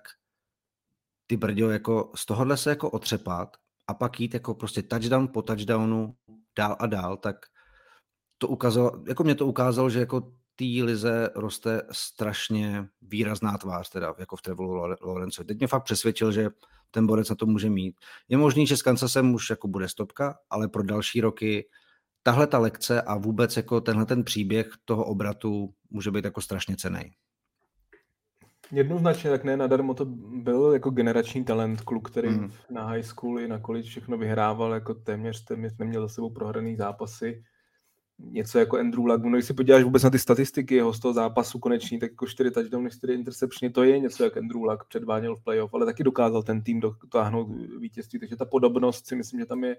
[1.27, 5.43] ty brďo jako z tohohle se jako otřepat a pak jít jako prostě touchdown po
[5.43, 6.15] touchdownu
[6.59, 7.37] dál a dál, tak
[8.39, 14.15] to ukázalo, jako mě to ukázalo, že jako té lize roste strašně výrazná tvář, teda
[14.19, 15.45] jako v Trevolu Lorenzo.
[15.45, 16.51] Teď mě fakt přesvědčil, že
[16.91, 17.97] ten borec na to může mít.
[18.29, 21.69] Je možný, že s Kansasem už jako bude stopka, ale pro další roky
[22.23, 26.77] tahle ta lekce a vůbec jako tenhle ten příběh toho obratu může být jako strašně
[26.77, 27.13] cený.
[28.73, 32.53] Jednoznačně, tak ne, nadarmo to byl jako generační talent, kluk, který mm.
[32.71, 36.77] na high school i na college všechno vyhrával, jako téměř, téměř neměl za sebou prohraný
[36.77, 37.43] zápasy
[38.19, 39.25] něco jako Andrew Luck.
[39.25, 42.27] No, když si podíváš vůbec na ty statistiky jeho z toho zápasu konečný, tak jako
[42.27, 46.05] 4 touchdowny, 4 interceptiony, to je něco, jak Andrew Luck předváděl v playoff, ale taky
[46.05, 47.49] dokázal ten tým dotáhnout
[47.81, 49.77] vítězství, takže ta podobnost si myslím, že tam je,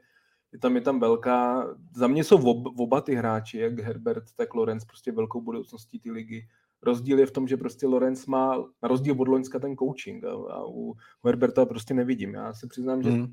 [0.54, 1.67] je tam, je tam velká.
[1.95, 6.12] Za mě jsou ob, oba ty hráči, jak Herbert, tak Lorenz, prostě velkou budoucností ty
[6.12, 6.48] ligy.
[6.82, 10.32] Rozdíl je v tom, že prostě Lorenz má na rozdíl od Loňska ten coaching a,
[10.32, 10.95] a u
[11.26, 12.34] Herberta prostě nevidím.
[12.34, 13.28] Já se přiznám, že mm.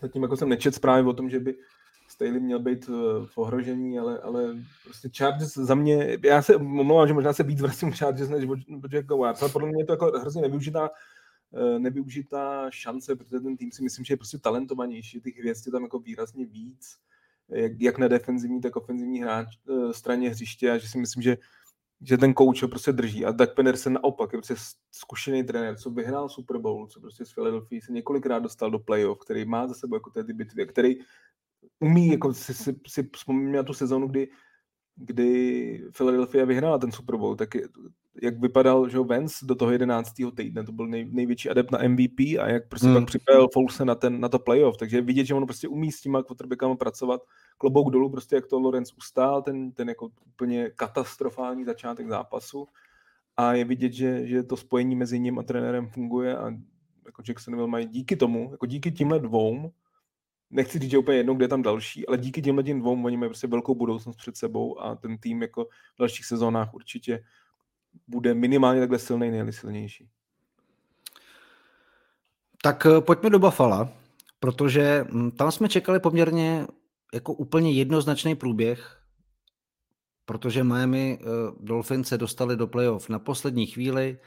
[0.00, 1.54] zatím jako jsem nečet zprávy o tom, že by
[2.12, 7.08] Staley měl být eh, v ohrožení, ale, ale prostě Chargers za mě, já se omlouvám,
[7.08, 8.48] že možná se víc vracím Chargers než
[8.84, 10.90] od Jaguars, ale podle mě je to jako hrozně nevyužitá,
[11.54, 15.72] eh, nevyužitá šance, protože ten tým si myslím, že je prostě talentovanější, těch hvězd je
[15.72, 16.96] tam jako výrazně víc,
[17.48, 21.36] jak, jak na defenzivní, tak ofenzivní hráč, eh, straně hřiště a že si myslím, že
[22.04, 23.24] že ten kouč ho prostě drží.
[23.24, 24.54] A Doug Pedersen naopak je prostě
[24.90, 29.18] zkušený trenér, co vyhrál Super Bowl, co prostě z Philadelphia se několikrát dostal do playoff,
[29.18, 30.96] který má za sebou jako ty bitvy, který
[31.80, 34.28] umí, jako si, si, si vzpomínám na tu sezónu, kdy
[34.96, 37.48] kdy Philadelphia vyhrála ten Super Bowl, tak
[38.22, 40.12] jak vypadal že Vance do toho 11.
[40.36, 42.96] týdne, to byl nej, největší adept na MVP a jak prostě hmm.
[42.96, 46.00] pak připravil Foulse na, ten, na to playoff, takže vidět, že on prostě umí s
[46.00, 47.20] těma quarterbackama pracovat,
[47.58, 52.68] klobouk dolů, prostě jak to Lorenz ustál, ten, ten jako úplně katastrofální začátek zápasu
[53.36, 56.50] a je vidět, že, že to spojení mezi ním a trenérem funguje a
[57.06, 59.72] jako Jacksonville mají díky tomu, jako díky tímhle dvou,
[60.52, 63.16] nechci říct, že úplně jedno, kde je tam další, ale díky těmhle těm dvou oni
[63.16, 67.24] mají prostě velkou budoucnost před sebou a ten tým jako v dalších sezónách určitě
[68.08, 70.08] bude minimálně takhle silný, nejli silnější.
[72.62, 73.88] Tak eh, pojďme do Buffalo,
[74.40, 76.66] protože hm, tam jsme čekali poměrně
[77.14, 78.98] jako úplně jednoznačný průběh,
[80.24, 84.18] protože Miami uh, Dolphins se dostali do playoff na poslední chvíli,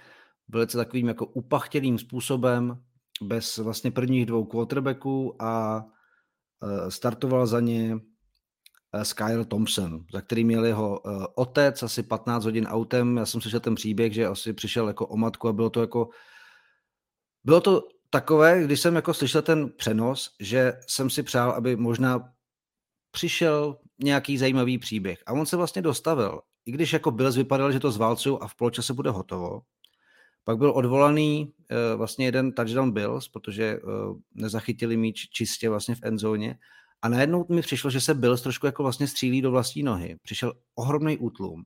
[0.48, 2.84] velice takovým jako upachtěným způsobem,
[3.22, 5.86] bez vlastně prvních dvou quarterbacků a
[6.90, 7.98] startoval za ně
[9.04, 11.00] Skyle Thompson, za který měl jeho
[11.36, 13.18] otec asi 15 hodin autem.
[13.18, 16.10] Já jsem slyšel ten příběh, že asi přišel jako o matku a bylo to jako
[17.44, 22.32] bylo to takové, když jsem jako slyšel ten přenos, že jsem si přál, aby možná
[23.12, 25.20] přišel nějaký zajímavý příběh.
[25.26, 26.42] A on se vlastně dostavil.
[26.66, 29.62] I když jako Bills vypadal, že to zválcují a v poločase bude hotovo,
[30.46, 36.00] pak byl odvolaný uh, vlastně jeden touchdown Bills, protože uh, nezachytili míč čistě vlastně v
[36.04, 36.58] endzóně.
[37.02, 40.18] A najednou mi přišlo, že se Bills trošku jako vlastně střílí do vlastní nohy.
[40.24, 41.64] Přišel ohromný útlum.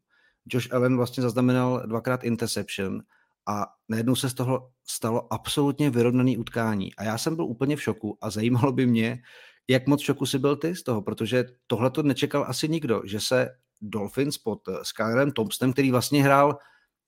[0.53, 3.01] Josh Allen vlastně zaznamenal dvakrát interception
[3.47, 6.95] a najednou se z toho stalo absolutně vyrovnaný utkání.
[6.95, 9.21] A já jsem byl úplně v šoku a zajímalo by mě,
[9.67, 13.19] jak moc šoku si byl ty z toho, protože tohle to nečekal asi nikdo, že
[13.19, 13.49] se
[13.81, 16.57] Dolphins pod eh, Skyrem Thompsonem, který vlastně hrál,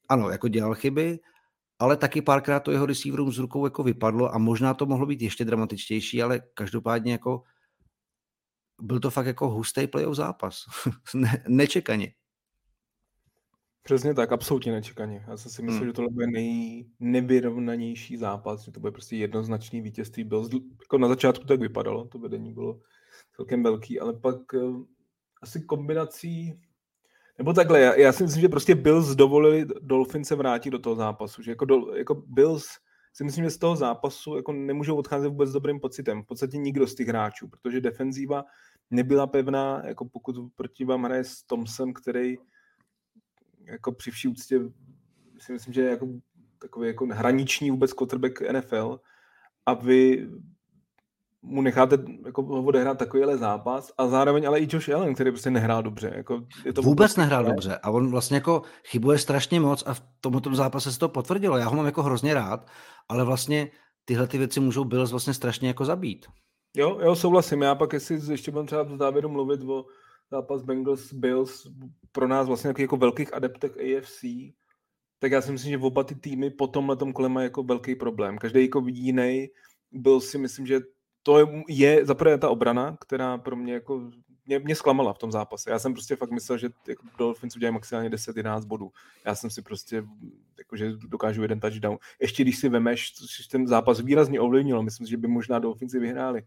[0.10, 1.19] ano, jako dělal chyby,
[1.82, 5.22] ale taky párkrát to jeho receiverům z rukou jako vypadlo a možná to mohlo být
[5.22, 7.44] ještě dramatičtější, ale každopádně jako
[8.82, 10.63] byl to fakt jako hustý playoff zápas.
[11.15, 12.13] ne, nečekaně.
[13.84, 15.26] Přesně tak, absolutně nečekaně.
[15.28, 15.89] Já jsem si myslel, hmm.
[15.89, 20.24] že tohle bude nej, nevyrovnanější zápas, že to bude prostě jednoznačný vítězství.
[20.24, 20.50] Byl,
[20.82, 22.80] jako na začátku tak vypadalo, to vedení bylo
[23.36, 24.84] celkem velký, ale pak uh,
[25.41, 26.62] asi kombinací,
[27.41, 30.95] nebo takhle, já, já si myslím, že prostě Bills dovolili Dolphins se vrátit do toho
[30.95, 32.65] zápasu, že jako, do, jako Bills
[33.13, 36.23] si myslím, že z toho zápasu jako nemůžou odcházet vůbec s dobrým pocitem.
[36.23, 38.45] V podstatě nikdo z těch hráčů, protože defenzíva
[38.91, 42.38] nebyla pevná, jako pokud proti vám hraje s Tomsem, který
[43.65, 44.60] jako při vší úctě
[45.39, 46.08] si myslím, že je jako
[46.60, 48.99] takový jako hraniční vůbec quarterback NFL
[49.65, 50.30] a vy
[51.41, 55.84] mu necháte jako odehrát takovýhle zápas a zároveň ale i Josh Allen, který prostě nehrál
[55.84, 56.13] dobře.
[56.15, 57.49] Jako je to vůbec nehrál ne?
[57.49, 61.58] dobře a on vlastně jako chybuje strašně moc a v tomto zápase se to potvrdilo.
[61.58, 62.67] Já ho mám jako hrozně rád,
[63.10, 63.71] ale vlastně
[64.06, 66.25] tyhle ty věci můžou Bills vlastně strašně jako zabít.
[66.77, 67.62] Jo, jo, souhlasím.
[67.62, 69.86] Já pak, jestli ještě budeme třeba v závěru mluvit o
[70.32, 71.67] zápas Bengals Bills
[72.12, 74.23] pro nás vlastně jako velkých adeptech AFC,
[75.19, 78.38] tak já si myslím, že oba ty týmy po tomhle kole mají jako velký problém.
[78.38, 79.47] Každý jako jiný
[79.91, 80.80] byl si myslím, že
[81.23, 84.12] to je zaprvé ta obrana, která pro mě jako
[84.45, 85.71] mě, mě zklamala v tom zápase.
[85.71, 88.91] Já jsem prostě fakt myslel, že jako Dolphins udělají maximálně 10-11 bodů.
[89.25, 90.03] Já jsem si prostě,
[90.57, 91.97] jako, že dokážu jeden touchdown.
[92.21, 96.43] Ještě když si vemeš, což ten zápas výrazně ovlivnilo, myslím, že by možná Dolphins vyhráli.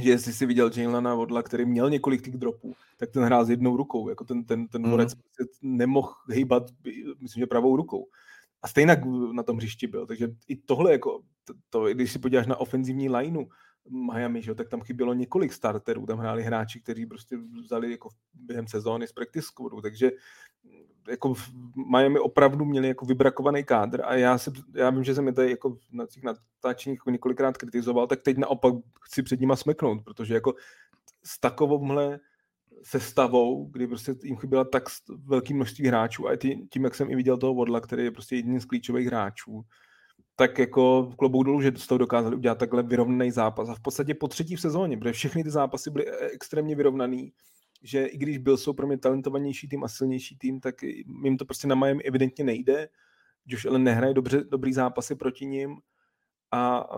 [0.00, 3.50] Že jestli si viděl Jalena Vodla, který měl několik těch dropů, tak ten hrál s
[3.50, 4.08] jednou rukou.
[4.08, 4.96] Jako ten, ten, ten mm.
[4.96, 6.62] prostě nemohl hýbat,
[7.20, 8.06] myslím, že pravou rukou.
[8.62, 8.96] A stejně
[9.32, 10.06] na tom hřišti byl.
[10.06, 13.44] Takže i tohle, jako, to, to, když si podíváš na ofenzivní lineu,
[13.88, 18.66] Miami, že, tak tam chybělo několik starterů, tam hráli hráči, kteří prostě vzali jako během
[18.66, 20.10] sezóny z practice squadu, takže
[21.08, 21.50] jako v
[21.90, 25.50] Miami opravdu měli jako vybrakovaný kádr a já, si, já vím, že jsem je tady
[25.50, 30.34] jako na těch natáčeních jako několikrát kritizoval, tak teď naopak chci před nima smeknout, protože
[30.34, 30.54] jako
[31.24, 32.20] s takovouhle
[32.82, 34.82] sestavou, kdy prostě jim chyběla tak
[35.24, 36.36] velké množství hráčů a
[36.70, 39.64] tím, jak jsem i viděl toho Vodla, který je prostě jedním z klíčových hráčů,
[40.40, 43.68] tak jako klobou dolů, že z toho dokázali udělat takhle vyrovnaný zápas.
[43.68, 47.32] A v podstatě po třetí v sezóně, protože všechny ty zápasy byly e, extrémně vyrovnaný,
[47.82, 50.82] že i když byl jsou pro mě talentovanější tým a silnější tým, tak
[51.24, 52.88] jim to prostě na Miami evidentně nejde.
[53.46, 55.76] Josh Allen nehraje dobře, dobrý zápasy proti ním
[56.52, 56.88] a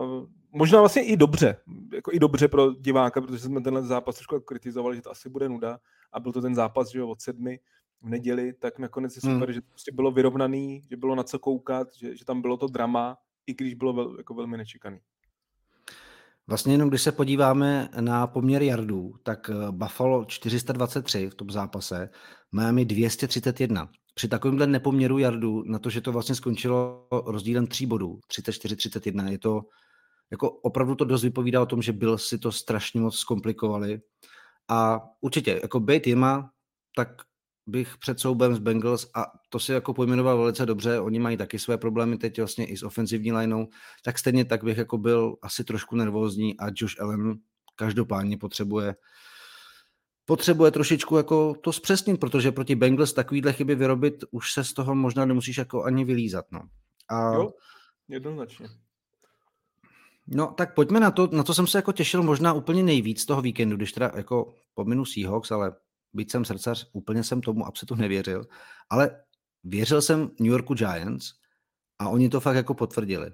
[0.52, 1.56] možná vlastně i dobře,
[1.92, 5.48] jako i dobře pro diváka, protože jsme tenhle zápas trošku kritizovali, že to asi bude
[5.48, 5.78] nuda
[6.12, 7.60] a byl to ten zápas že jo, od sedmi
[8.02, 9.52] v neděli, tak nakonec je super, hmm.
[9.52, 12.66] že to prostě bylo vyrovnaný, že bylo na co koukat, že, že tam bylo to
[12.66, 14.98] drama i když bylo vel, jako velmi nečekaný.
[16.46, 22.10] Vlastně jenom když se podíváme na poměr jardů, tak eh, Buffalo 423 v tom zápase,
[22.52, 23.88] Miami 231.
[24.14, 29.38] při takovémhle nepoměru jardu, na to, že to vlastně skončilo rozdílem tří bodů, 34-31, je
[29.38, 29.62] to,
[30.30, 34.00] jako opravdu to dost vypovídá o tom, že byl si to strašně moc zkomplikovali.
[34.68, 36.50] A určitě, jako být jima,
[36.96, 37.08] tak
[37.66, 41.58] bych před soubem s Bengals, a to si jako pojmenoval velice dobře, oni mají taky
[41.58, 43.68] své problémy teď vlastně i s ofenzivní lineou,
[44.04, 47.34] tak stejně tak bych jako byl asi trošku nervózní a Josh Allen
[47.76, 48.94] každopádně potřebuje
[50.24, 54.94] potřebuje trošičku jako to zpřesnit, protože proti Bengals takovýhle chyby vyrobit už se z toho
[54.94, 56.44] možná nemusíš jako ani vylízat.
[56.52, 56.60] No.
[57.08, 57.34] A...
[57.34, 57.52] Jo,
[58.08, 58.68] jednoznačně.
[60.26, 63.42] No, tak pojďme na to, na to jsem se jako těšil možná úplně nejvíc toho
[63.42, 65.72] víkendu, když teda jako pominu Seahawks, ale
[66.12, 68.44] byť jsem srdcař, úplně jsem tomu absolutně nevěřil,
[68.90, 69.10] ale
[69.64, 71.32] věřil jsem New Yorku Giants
[71.98, 73.30] a oni to fakt jako potvrdili.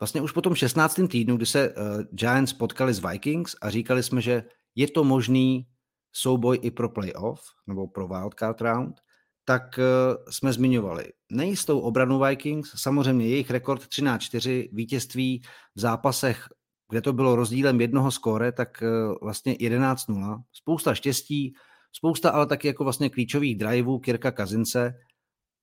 [0.00, 1.00] Vlastně už po tom 16.
[1.10, 5.66] týdnu, kdy se uh, Giants potkali s Vikings a říkali jsme, že je to možný
[6.12, 9.00] souboj i pro playoff nebo pro wildcard round,
[9.44, 15.42] tak uh, jsme zmiňovali nejistou obranu Vikings, samozřejmě jejich rekord 13-4, vítězství
[15.74, 16.48] v zápasech,
[16.90, 21.54] kde to bylo rozdílem jednoho skóre, tak uh, vlastně 11-0, spousta štěstí,
[21.92, 24.94] spousta ale taky jako vlastně klíčových driveů Kirka Kazince,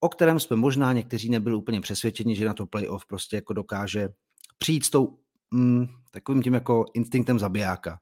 [0.03, 4.09] o kterém jsme možná někteří nebyli úplně přesvědčeni, že na to playoff prostě jako dokáže
[4.57, 5.19] přijít s tou
[5.51, 7.99] mm, takovým tím jako instinktem zabijáka.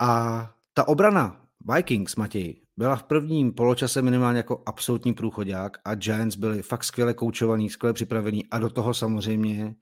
[0.00, 0.40] A
[0.74, 6.62] ta obrana Vikings, Matěj, byla v prvním poločase minimálně jako absolutní průchodák a Giants byli
[6.62, 9.74] fakt skvěle koučovaní, skvěle připravení a do toho samozřejmě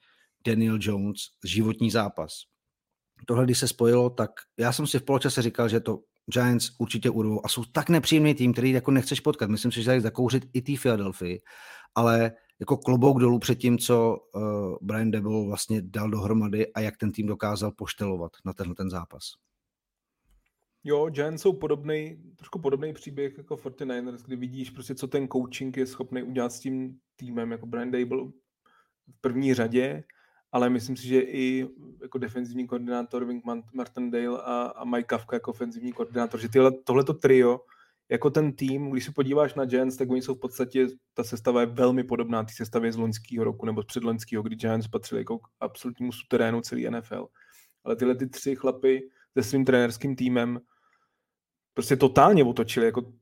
[0.46, 2.32] Daniel Jones, životní zápas.
[3.26, 5.98] Tohle, když se spojilo, tak já jsem si v poločase říkal, že to
[6.32, 9.50] Giants určitě urvou a jsou tak nepříjemný tým, který jako nechceš potkat.
[9.50, 11.38] Myslím si, že dají zakouřit i té Philadelphia,
[11.94, 14.42] ale jako klobouk dolů před tím, co uh,
[14.82, 19.22] Brian Debo vlastně dal dohromady a jak ten tým dokázal poštelovat na tenhle ten zápas.
[20.84, 25.76] Jo, Giants jsou podobný, trošku podobný příběh jako 49ers, kdy vidíš prostě, co ten coaching
[25.76, 28.24] je schopný udělat s tím týmem, jako Brian Dable
[29.08, 30.04] v první řadě,
[30.54, 31.68] ale myslím si, že i
[32.02, 37.14] jako defenzivní koordinátor Wink Martindale a, a Mike Kafka jako ofenzivní koordinátor, že tyhle, tohleto
[37.14, 37.60] trio,
[38.08, 41.60] jako ten tým, když se podíváš na Giants, tak oni jsou v podstatě, ta sestava
[41.60, 45.38] je velmi podobná té sestavě z loňského roku nebo z předloňského, kdy Giants patřili jako
[45.38, 47.26] k absolutnímu suterénu celý NFL.
[47.84, 50.60] Ale tyhle ty tři chlapy se svým trenérským týmem
[51.74, 53.12] prostě totálně otočili jako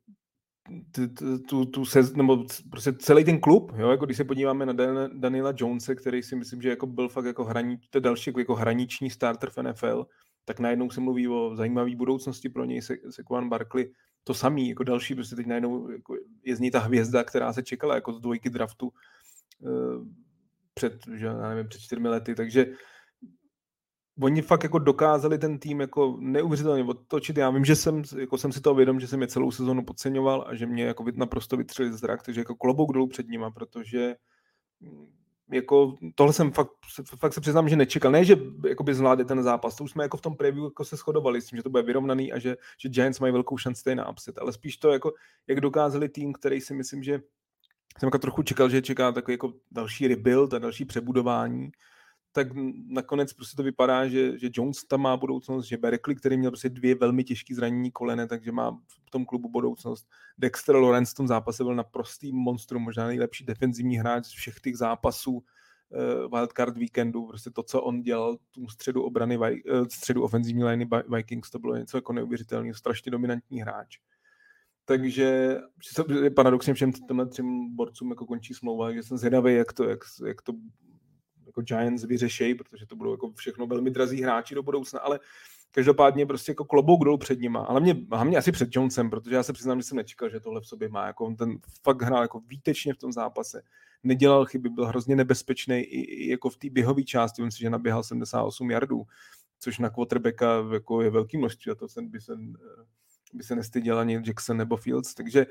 [1.49, 5.21] tu, tu se, nebo prostě celý ten klub, jo, jako když se podíváme na Dan,
[5.21, 8.55] Daniela Jonese, který si myslím, že jako byl fakt jako hraní, to další jako, jako
[8.55, 10.07] hraniční starter v NFL,
[10.45, 13.93] tak najednou se mluví o zajímavé budoucnosti pro něj se, Sequan Barkley,
[14.25, 17.63] to samý, jako další, prostě teď najednou jako je z ní ta hvězda, která se
[17.63, 18.93] čekala jako z dvojky draftu
[19.61, 20.07] uh,
[20.75, 22.67] před, že, já nevím, před čtyřmi lety, takže
[24.21, 27.37] oni fakt jako dokázali ten tým jako neuvěřitelně otočit.
[27.37, 30.45] Já vím, že jsem, jako jsem si toho vědom, že jsem je celou sezonu podceňoval
[30.49, 34.15] a že mě jako naprosto vytřeli zrak, takže jako klobouk dolů před nima, protože
[34.81, 35.07] mm,
[35.53, 36.71] jako tohle jsem fakt,
[37.19, 38.13] fakt se přiznám, že nečekal.
[38.13, 38.37] Ne, že
[38.83, 41.47] by zvládli ten zápas, to už jsme jako v tom preview jako se shodovali s
[41.47, 44.53] tím, že to bude vyrovnaný a že, že Giants mají velkou šanci na upset, ale
[44.53, 45.13] spíš to, jako,
[45.47, 47.21] jak dokázali tým, který si myslím, že
[47.99, 51.71] jsem jako trochu čekal, že čeká takový jako další rebuild a další přebudování,
[52.33, 52.49] tak
[52.87, 56.69] nakonec prostě to vypadá, že, že Jones tam má budoucnost, že Berkeley, který měl prostě
[56.69, 60.09] dvě velmi těžké zranění kolene, takže má v tom klubu budoucnost.
[60.39, 64.77] Dexter Lawrence v tom zápase byl naprostý monstrum, možná nejlepší defenzivní hráč z všech těch
[64.77, 65.43] zápasů uh,
[66.31, 69.47] wildcard víkendu, prostě to, co on dělal tu středu obrany, uh,
[69.91, 73.99] středu ofenzivní liney Vikings, to bylo něco jako neuvěřitelného, strašně dominantní hráč.
[74.85, 75.59] Takže
[76.37, 80.43] paradoxně všem těmhle třem borcům jako končí smlouva, že jsem zvědavý, jak to, jak, jak
[80.43, 80.53] to
[81.53, 85.21] jako Giants vyřešejí, protože to budou jako všechno velmi drazí hráči do budoucna, ale
[85.71, 89.43] každopádně prostě jako klobouk dolů před nima, ale mě, hlavně asi před Jonesem, protože já
[89.43, 92.23] se přiznám, že jsem nečekal, že tohle v sobě má, jako on ten fakt hrál
[92.23, 93.63] jako výtečně v tom zápase,
[94.03, 97.71] nedělal chyby, byl hrozně nebezpečný i, i jako v té běhové části, on si, že
[97.71, 99.03] naběhal 78 yardů,
[99.59, 102.39] což na quarterbacka jako je velký množství a to jsem by se,
[103.33, 105.47] by se nestyděl ani Jackson nebo Fields, takže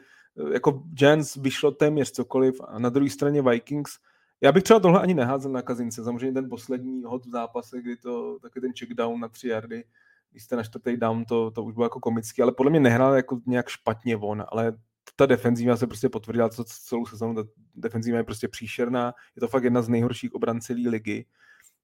[0.52, 3.98] jako Giants vyšlo téměř cokoliv a na druhé straně Vikings
[4.42, 6.04] já bych třeba tohle ani neházel na Kazince.
[6.04, 9.84] Samozřejmě ten poslední hod v zápase, kdy to taky ten check down na tři yardy,
[10.32, 13.16] když jste na čtvrtý down, to, to už bylo jako komický, ale podle mě nehrál
[13.16, 14.78] jako nějak špatně on, ale
[15.16, 19.48] ta defenzíva se prostě potvrdila co celou sezónu, ta defenzíva je prostě příšerná, je to
[19.48, 21.26] fakt jedna z nejhorších obran celé ligy.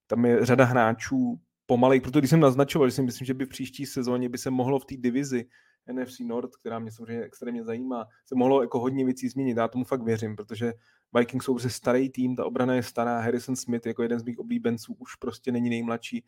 [0.08, 3.50] Tam je řada hráčů pomalej, protože když jsem naznačoval, že si myslím, že by v
[3.50, 5.46] příští sezóně by se mohlo v té divizi
[5.92, 9.58] NFC North, která mě samozřejmě extrémně zajímá, se mohlo jako hodně věcí změnit.
[9.58, 10.74] Já tomu fakt věřím, protože
[11.16, 14.40] Vikings jsou prostě starý tým, ta obrana je stará, Harrison Smith jako jeden z mých
[14.40, 16.24] oblíbenců už prostě není nejmladší.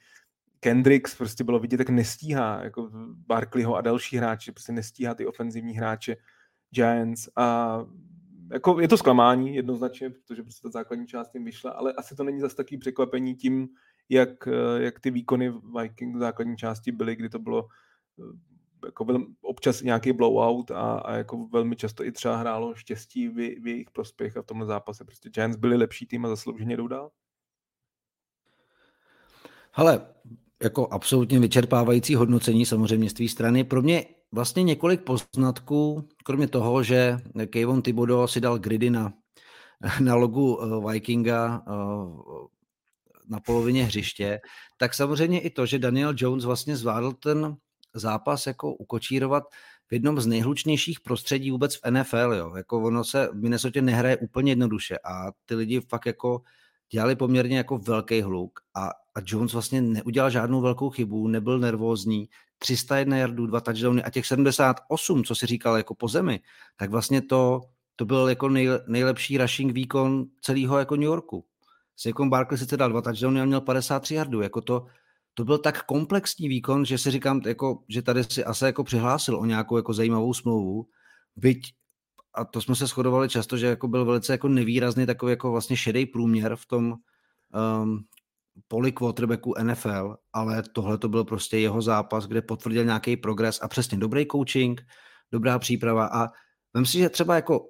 [0.59, 2.89] Kendricks prostě bylo vidět, jak nestíhá jako
[3.27, 6.17] Barkleyho a další hráči, prostě nestíhá ty ofenzivní hráče
[6.71, 7.77] Giants a
[8.53, 12.23] jako je to zklamání jednoznačně, protože prostě ta základní část tím vyšla, ale asi to
[12.23, 13.67] není zase takový překvapení tím,
[14.09, 17.67] jak, eh, jak ty výkony Viking v základní části byly, kdy to bylo
[18.19, 18.23] eh,
[18.85, 23.33] jako velmi, občas nějaký blowout a, a jako velmi často i třeba hrálo štěstí v,
[23.33, 26.87] v jejich prospěch a v tomhle zápase prostě Giants byli lepší tým a zaslouženě jdou
[26.87, 27.11] dál.
[29.71, 30.07] Hele,
[30.63, 33.63] jako absolutně vyčerpávající hodnocení samozřejmě z té strany.
[33.63, 37.17] Pro mě vlastně několik poznatků, kromě toho, že
[37.49, 39.13] Kevin Thibodeau si dal gridy na,
[39.99, 41.71] na logu eh, Vikinga eh,
[43.27, 44.39] na polovině hřiště,
[44.77, 47.57] tak samozřejmě i to, že Daniel Jones vlastně zvládl ten
[47.99, 49.43] zápas jako ukočírovat
[49.88, 52.33] v jednom z nejhlučnějších prostředí vůbec v NFL.
[52.33, 52.55] Jo.
[52.55, 56.41] Jako ono se v Minnesota nehraje úplně jednoduše a ty lidi fakt jako
[56.91, 62.29] dělali poměrně jako velký hluk a, a Jones vlastně neudělal žádnou velkou chybu, nebyl nervózní,
[62.57, 66.39] 301 yardů, dva touchdowny a těch 78, co si říkal jako po zemi,
[66.77, 67.62] tak vlastně to,
[67.95, 71.45] to byl jako nej, nejlepší rushing výkon celého jako New Yorku.
[71.95, 74.85] Saquon Barkley sice dal dva touchdowny a měl 53 yardů, jako to,
[75.33, 79.35] to byl tak komplexní výkon, že si říkám, jako, že tady si asi jako přihlásil
[79.39, 80.85] o nějakou jako zajímavou smlouvu,
[81.35, 81.73] byť
[82.33, 85.77] a to jsme se shodovali často, že jako byl velice jako nevýrazný takový jako vlastně
[85.77, 86.95] šedý průměr v tom
[87.83, 88.05] um,
[88.67, 93.67] poli quarterbacku NFL, ale tohle to byl prostě jeho zápas, kde potvrdil nějaký progres a
[93.67, 94.81] přesně dobrý coaching,
[95.31, 96.05] dobrá příprava.
[96.05, 96.27] A
[96.75, 97.69] vím si, že třeba jako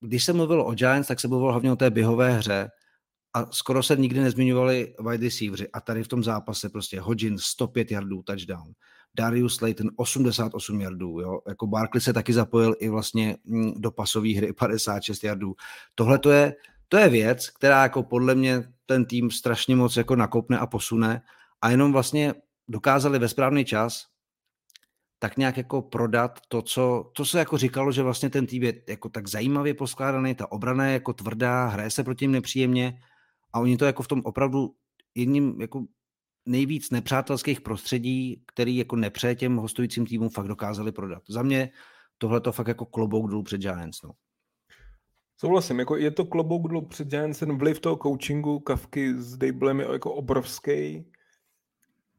[0.00, 2.70] když se mluvilo o Giants, tak se mluvilo hlavně o té běhové hře
[3.38, 7.90] a skoro se nikdy nezmiňovali wide receiveri a tady v tom zápase prostě Hodgins 105
[7.90, 8.72] yardů touchdown,
[9.14, 11.40] Darius Slayton 88 yardů, jo?
[11.48, 15.54] jako Barkley se taky zapojil i vlastně mm, do pasové hry 56 yardů.
[15.94, 16.54] Tohle to je,
[16.88, 21.22] to je věc, která jako podle mě ten tým strašně moc jako nakopne a posune
[21.62, 22.34] a jenom vlastně
[22.68, 24.06] dokázali ve správný čas
[25.18, 28.82] tak nějak jako prodat to, co, to se jako říkalo, že vlastně ten tým je
[28.88, 33.00] jako tak zajímavě poskládaný, ta obrana je jako tvrdá, hraje se proti ním nepříjemně
[33.52, 34.74] a oni to jako v tom opravdu
[35.14, 35.84] jedním jako
[36.46, 41.22] nejvíc nepřátelských prostředí, který jako nepřeje těm hostujícím týmům fakt dokázali prodat.
[41.28, 41.70] Za mě
[42.18, 44.02] tohle to fakt jako klobouk dolů před Giants.
[44.02, 44.10] No.
[45.40, 49.86] Souhlasím, jako je to klobouk dolů před Giants, vliv toho coachingu Kavky s Dablem je
[49.92, 51.04] jako obrovský.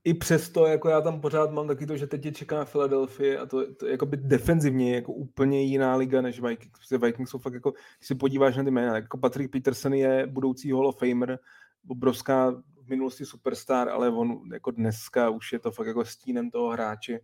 [0.10, 3.46] I přesto, jako já tam pořád mám taky to, že teď je čeká Philadelphia a
[3.46, 6.80] to, to jako by defenzivně jako úplně jiná liga než Vikings.
[6.80, 10.28] Protože Vikings jsou fakt jako, když se podíváš na ty jména, jako Patrick Peterson je
[10.28, 11.40] budoucí Hall of Famer,
[11.88, 17.20] obrovská minulosti superstar, ale on jako dneska už je to fakt jako stínem toho hráče,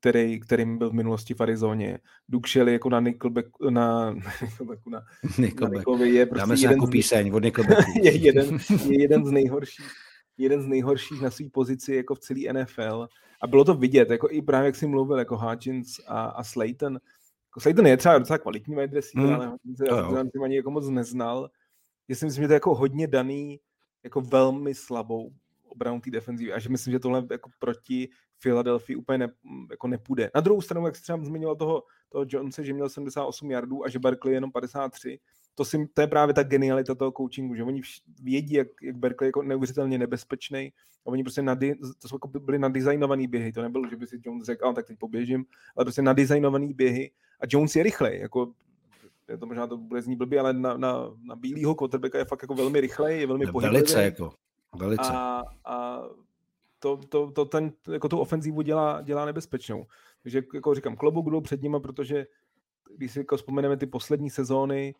[0.00, 1.98] který, kterým byl v minulosti v Arizoně.
[2.28, 5.02] Duke Shelley jako na Nickelback, na, Nickelbacku, na,
[5.38, 5.86] Nickelback.
[5.88, 7.92] na je prostě Dáme jeden z, píseň od Nickelbacku.
[8.02, 10.09] je, jeden, je jeden z nejhorších
[10.42, 13.08] jeden z nejhorších na své pozici jako v celý NFL.
[13.42, 16.92] A bylo to vidět, jako i právě jak jsi mluvil, jako Hutchins a, a Slayton.
[16.92, 19.34] Jako Slayton je třeba docela kvalitní wide receiver, hmm.
[19.34, 19.78] ale Hutchins
[20.32, 21.50] jsem ani jako moc neznal.
[22.08, 23.60] Já si myslím, že to je jako hodně daný
[24.04, 25.32] jako velmi slabou
[25.68, 28.08] obranu té defenzivy a že myslím, že tohle jako proti
[28.42, 29.32] Philadelphia úplně ne,
[29.70, 30.30] jako nepůjde.
[30.34, 33.88] Na druhou stranu, jak jsi třeba zmiňoval toho, toho Jonesa, že měl 78 yardů a
[33.88, 35.18] že Berkeley jenom 53,
[35.54, 37.80] to, si, to je právě ta genialita toho coachingu, že oni
[38.22, 40.72] vědí, jak, jak Berkeley je jako neuvěřitelně nebezpečný
[41.06, 44.20] a oni prostě nadi, to jsou jako byly nadizajnovaný běhy, to nebylo, že by si
[44.24, 45.44] Jones řekl, tak teď poběžím,
[45.76, 47.10] ale prostě nadizajnovaný běhy
[47.40, 48.52] a Jones je rychlej, jako
[49.28, 52.42] je to možná to bude znít blbý, ale na, na, na bílýho quarterbacka je fakt
[52.42, 53.74] jako velmi rychlej, je velmi pohyblivý.
[53.74, 54.32] Velice jako,
[54.78, 55.12] velice.
[55.12, 56.02] A, a
[56.78, 59.86] to, to, to, ten, jako tu ofenzívu dělá, dělá nebezpečnou.
[60.22, 62.26] Takže jako říkám, klobouk budou před nimi, protože
[62.96, 64.94] když si jako vzpomeneme ty poslední sezóny,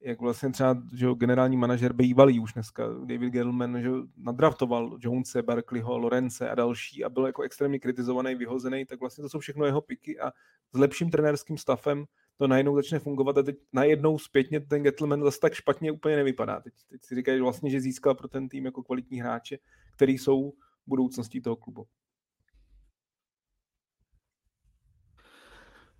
[0.00, 5.98] jak vlastně třeba že generální manažer bývalý už dneska, David Gettleman, že nadraftoval Jonese, Barkleyho,
[5.98, 9.80] Lorence a další a byl jako extrémně kritizovaný, vyhozený, tak vlastně to jsou všechno jeho
[9.80, 10.32] piky a
[10.72, 12.04] s lepším trenérským stavem
[12.40, 16.60] to najednou začne fungovat a teď najednou zpětně ten Gettleman zase tak špatně úplně nevypadá.
[16.60, 19.58] Teď, teď si říkají vlastně, že získal pro ten tým jako kvalitní hráče,
[19.92, 20.52] který jsou
[20.86, 21.86] budoucností toho klubu.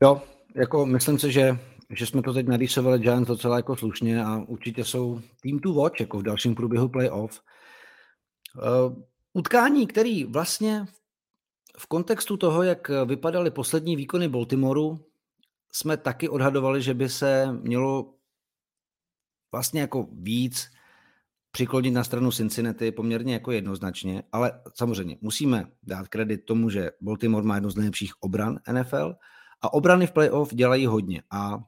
[0.03, 0.23] Jo,
[0.55, 1.59] jako myslím si, že,
[1.91, 6.01] že jsme to teď narýsovali Giants docela jako slušně a určitě jsou tým to watch
[6.01, 7.41] jako v dalším průběhu playoff.
[8.57, 10.87] Uh, utkání, který vlastně
[11.79, 14.99] v kontextu toho, jak vypadaly poslední výkony Baltimoru,
[15.73, 18.15] jsme taky odhadovali, že by se mělo
[19.53, 20.71] vlastně jako víc
[21.53, 27.47] přiklonit na stranu Cincinnati poměrně jako jednoznačně, ale samozřejmě musíme dát kredit tomu, že Baltimore
[27.47, 29.15] má jednu z nejlepších obran NFL
[29.63, 31.59] a obrany v playoff dělají hodně a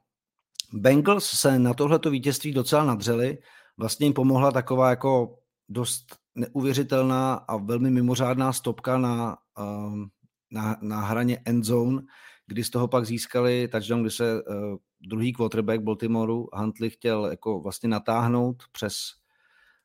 [0.73, 3.37] Bengals se na tohleto vítězství docela nadřeli,
[3.77, 6.05] vlastně jim pomohla taková jako dost
[6.35, 10.09] neuvěřitelná a velmi mimořádná stopka na, um,
[10.51, 12.01] na, na hraně endzone,
[12.47, 17.61] kdy z toho pak získali touchdown, kdy se uh, druhý quarterback Baltimoreu Huntley chtěl jako
[17.61, 18.95] vlastně natáhnout přes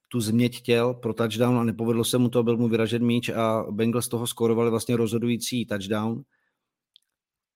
[0.08, 3.64] tu změť těl pro touchdown a nepovedlo se mu to, byl mu vyražen míč a
[3.70, 6.22] Bengals toho skorovali vlastně rozhodující touchdown.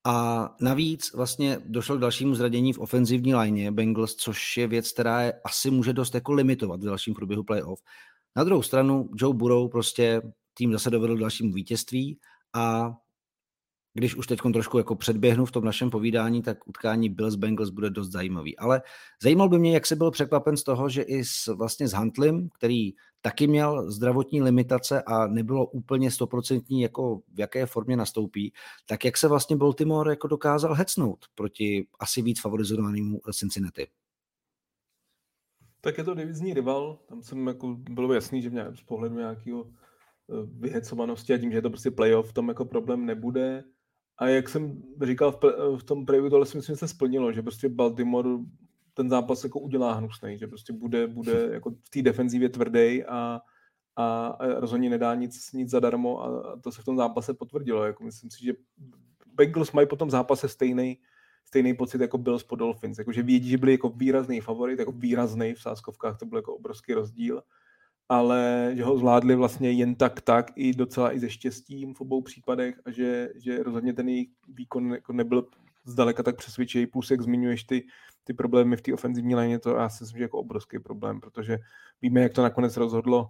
[0.05, 5.23] A navíc vlastně došlo k dalšímu zradění v ofenzivní lině Bengals, což je věc, která
[5.23, 7.81] je asi může dost jako limitovat v dalším průběhu playoff.
[8.37, 10.23] Na druhou stranu Joe Burrow prostě
[10.55, 12.19] tým zase dovedl dalšímu vítězství
[12.53, 12.93] a
[13.95, 17.91] když už teď trošku jako předběhnu v tom našem povídání, tak utkání Bills Bengals bude
[17.91, 18.59] dost zajímavý.
[18.59, 18.83] Ale
[19.23, 22.49] zajímal by mě, jak se byl překvapen z toho, že i s, vlastně s Huntlem,
[22.49, 22.93] který
[23.23, 28.53] taky měl zdravotní limitace a nebylo úplně stoprocentní, jako v jaké formě nastoupí,
[28.87, 33.87] tak jak se vlastně Baltimore jako dokázal hecnout proti asi víc favorizovanému Cincinnati?
[35.81, 39.67] Tak je to divizní rival, tam jsem jako, bylo jasný, že mě z pohledu nějakého
[39.67, 43.65] eh, vyhecovanosti a tím, že je to prostě playoff, tam jako problém nebude.
[44.19, 45.39] A jak jsem říkal v,
[45.77, 48.29] v tom preview, tohle si myslím, že se splnilo, že prostě Baltimore
[48.95, 53.41] ten zápas jako udělá hnusný, že prostě bude, bude jako v té defenzivě tvrdý a,
[53.97, 57.85] a, a rozhodně nedá nic, nic zadarmo a, a to se v tom zápase potvrdilo.
[57.85, 58.53] Jako myslím si, že
[59.27, 60.99] Bengals mají po tom zápase stejný
[61.45, 64.93] stejný pocit jako byl s Dolphins, jako že vědí, že byli jako výrazný favorit, jako
[64.93, 67.43] výrazný v sáskovkách, to byl jako obrovský rozdíl
[68.13, 72.23] ale že ho zvládli vlastně jen tak tak i docela i ze štěstím v obou
[72.23, 75.49] případech a že, že rozhodně ten jejich výkon jako nebyl
[75.85, 77.87] zdaleka tak přesvědčivý, plus jak zmiňuješ ty,
[78.25, 81.59] ty problémy v té ofenzivní léně, to já si myslím, že jako obrovský problém, protože
[82.03, 83.29] víme, jak to nakonec rozhodlo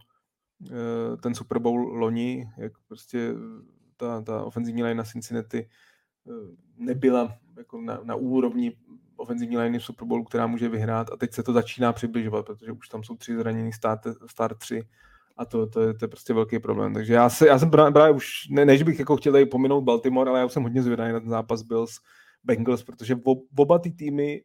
[0.70, 3.34] eh, ten Super Bowl loni, jak prostě
[3.96, 5.68] ta, ta ofenzivní léna Cincinnati
[6.28, 6.32] eh,
[6.76, 8.76] nebyla jako na, na úrovni
[9.16, 12.72] ofenzivní liney v Super Bowlu, která může vyhrát a teď se to začíná přibližovat, protože
[12.72, 14.88] už tam jsou tři zranění start, start tři
[15.36, 16.94] a to, to, je, to je prostě velký problém.
[16.94, 20.38] Takže já, se, já jsem právě už, ne, než bych jako chtěl pominout Baltimore, ale
[20.38, 22.00] já už jsem hodně zvědavý na ten zápas Bills
[22.44, 23.16] Bengals, protože
[23.58, 24.42] oba ty týmy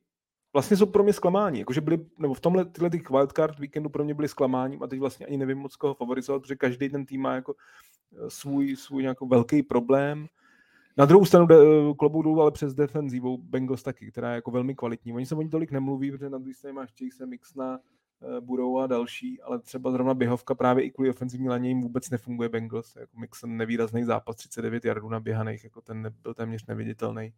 [0.58, 1.60] vlastně jsou pro mě zklamání.
[1.60, 5.00] Jakože byli, nebo v tomhle tyhle těch wildcard víkendu pro mě byly zklamáním a teď
[5.00, 9.02] vlastně ani nevím moc koho favorizovat, protože každý ten tým má jako eh, svůj, svůj
[9.02, 10.28] nějaký velký problém
[10.98, 11.56] na druhou stranu de,
[12.00, 15.14] klobouk dolů, ale přes defenzivou Bengals taky, která je jako velmi kvalitní.
[15.14, 17.80] Oni se o ní tolik nemluví, protože na druhé straně máš Chase Mixna,
[18.20, 22.10] uh, Budou a další, ale třeba zrovna běhovka právě i kvůli ofenzivní laně jim vůbec
[22.10, 22.96] nefunguje Bengals.
[22.96, 27.34] Jako Mixon nevýrazný zápas, 39 yardů naběhaných, jako ten byl téměř neviditelný.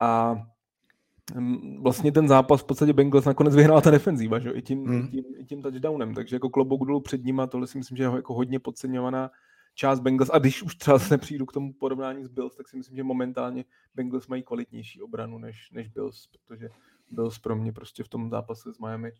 [0.00, 0.36] A
[1.80, 4.50] vlastně ten zápas v podstatě Bengals nakonec vyhrál ta defenzíva, že?
[4.50, 5.04] I, tím, hmm.
[5.04, 8.02] i, tím, i tím touchdownem, takže jako klobouk dolů před nima, tohle si myslím, že
[8.02, 9.30] je jako hodně podceňovaná
[9.74, 10.30] část Bengals.
[10.32, 13.02] A když už třeba se nepřijdu k tomu porovnání s Bills, tak si myslím, že
[13.02, 13.64] momentálně
[13.94, 16.68] Bengals mají kvalitnější obranu než, než Bills, protože
[17.10, 19.12] Bills pro mě prostě v tom zápase s Miami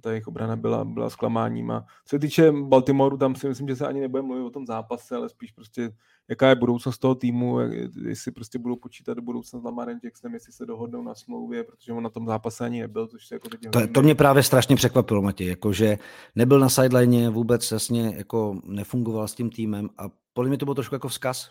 [0.00, 1.70] ta jejich obrana byla, byla zklamáním.
[1.70, 4.66] A co se týče Baltimoru, tam si myslím, že se ani nebude mluvit o tom
[4.66, 5.90] zápase, ale spíš prostě,
[6.28, 7.58] jaká je budoucnost toho týmu,
[8.04, 11.92] jestli prostě budou počítat do budoucna s Lamarem Jacksonem, jestli se dohodnou na smlouvě, protože
[11.92, 15.22] on na tom zápase ani nebyl, což se jako to, to, mě právě strašně překvapilo,
[15.22, 15.98] Matěj, jako že
[16.34, 20.74] nebyl na sideline, vůbec jasně jako nefungoval s tím týmem a podle mě to bylo
[20.74, 21.50] trošku jako vzkaz,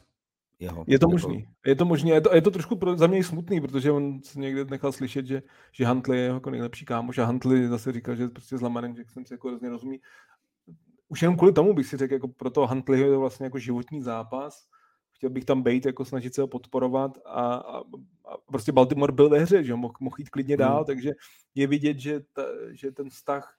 [0.60, 0.84] jeho.
[0.88, 1.47] Je to možný.
[1.66, 2.10] Je to možný.
[2.10, 5.26] Je to, je to trošku pro, za mě smutný, protože on se někde nechal slyšet,
[5.26, 5.41] že,
[5.72, 9.26] že Huntley je jako nejlepší kámoš a Huntley zase říkal, že prostě s Lamarem Jackson
[9.26, 10.01] si jako hrozně rozumí.
[11.08, 13.60] Už jenom kvůli tomu bych si řekl, jako pro toho Huntley je to vlastně jako
[13.60, 14.68] životní zápas.
[15.12, 17.80] Chtěl bych tam být, jako snažit se ho podporovat a, a,
[18.26, 20.86] a prostě Baltimore byl ve hře, že mohl, mohl jít klidně dál, hmm.
[20.86, 21.12] takže
[21.55, 23.57] je vidět, že, ta, že ten vztah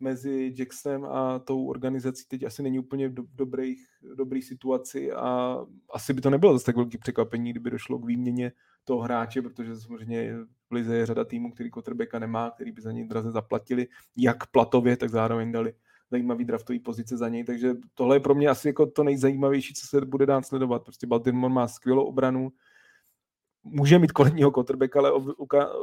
[0.00, 5.58] mezi Jacksonem a tou organizací teď asi není úplně v do, dobrých, dobrý situaci a
[5.92, 8.52] asi by to nebylo zase tak velký překvapení, kdyby došlo k výměně
[8.84, 10.34] toho hráče, protože samozřejmě
[10.70, 13.86] v Lize je řada týmů, který quarterbacka nemá, který by za něj draze zaplatili,
[14.16, 15.74] jak platově, tak zároveň dali
[16.10, 19.86] zajímavý draftový pozice za něj, takže tohle je pro mě asi jako to nejzajímavější, co
[19.86, 20.82] se bude dát sledovat.
[20.82, 22.52] Prostě Baltimore má skvělou obranu,
[23.70, 25.12] může mít kvalitního quarterback, ale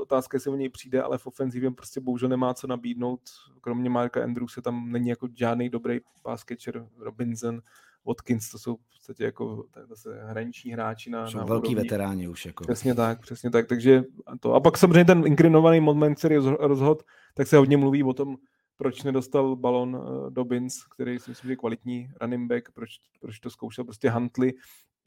[0.01, 3.21] otázka, jestli o něj přijde, ale v ofenzivě prostě bohužel nemá co nabídnout.
[3.61, 7.61] Kromě Marka Andrewse tam není jako žádný dobrý pass catcher, Robinson,
[8.07, 11.83] Watkins, to jsou v podstatě jako zase hraniční hráči na, jsou na velký úrovni.
[11.83, 12.45] veteráni už.
[12.45, 12.63] Jako.
[12.63, 13.67] Přesně tak, přesně tak.
[13.67, 14.03] Takže
[14.39, 14.53] to.
[14.53, 18.37] A pak samozřejmě ten inklinovaný moment, který rozhod, tak se hodně mluví o tom,
[18.77, 23.39] proč nedostal balon uh, Dobbins, který si myslím, že je kvalitní running back, proč, proč
[23.39, 24.53] to zkoušel prostě Huntley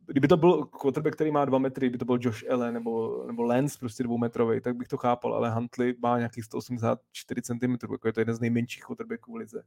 [0.08, 3.42] kdyby to byl quarterback, který má dva metry, kdyby to byl Josh Allen nebo, nebo
[3.42, 8.12] Lance, prostě dvoumetrový, tak bych to chápal, ale Huntley má nějakých 184 cm, jako je
[8.12, 9.62] to jeden z nejmenších quarterbacků v lize.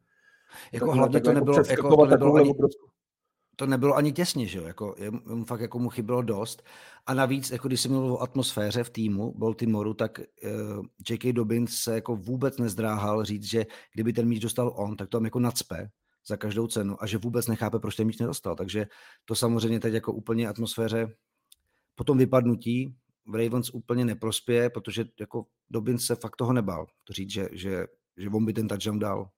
[0.72, 2.54] Jako tak hlavně to nebylo, jako, to, nebylo ani,
[3.56, 6.64] to nebylo ani těsně, že jo, jako, mu fakt jako mu chybilo dost.
[7.06, 11.34] A navíc, jako když jsem mluvil o atmosféře v týmu Baltimoru, tak uh, J.K.
[11.34, 15.26] Dobbins se jako vůbec nezdráhal říct, že kdyby ten míč dostal on, tak to tam
[15.26, 15.89] jako nacpe
[16.28, 18.56] za každou cenu a že vůbec nechápe, proč ten míč nedostal.
[18.56, 18.86] Takže
[19.26, 21.16] to samozřejmě teď jako úplně atmosféře
[21.96, 22.96] po tom vypadnutí
[23.26, 26.86] v Ravens úplně neprospěje, protože jako Dobbins se fakt toho nebál.
[27.04, 27.86] To říct, že, že,
[28.18, 29.30] že on by ten touchdown dal.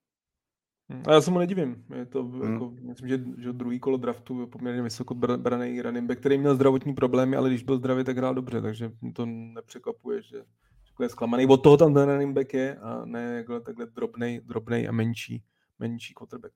[0.93, 1.85] Hm, a já se mu nedivím.
[1.95, 2.53] Je to, hmm.
[2.53, 6.55] jako, myslím, že, že druhý kolo draftu je poměrně vysoko braný running back, který měl
[6.55, 11.09] zdravotní problémy, ale když byl zdravý, tak hrál dobře, takže to nepřekvapuje, že, že je
[11.09, 11.45] zklamaný.
[11.45, 15.43] Od toho tam ten running back je a ne jako takhle drobnej, drobnej a menší,
[15.79, 16.53] menší quarterback.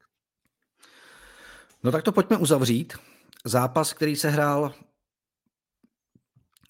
[1.84, 2.94] No tak to pojďme uzavřít.
[3.46, 4.74] Zápas, který se hrál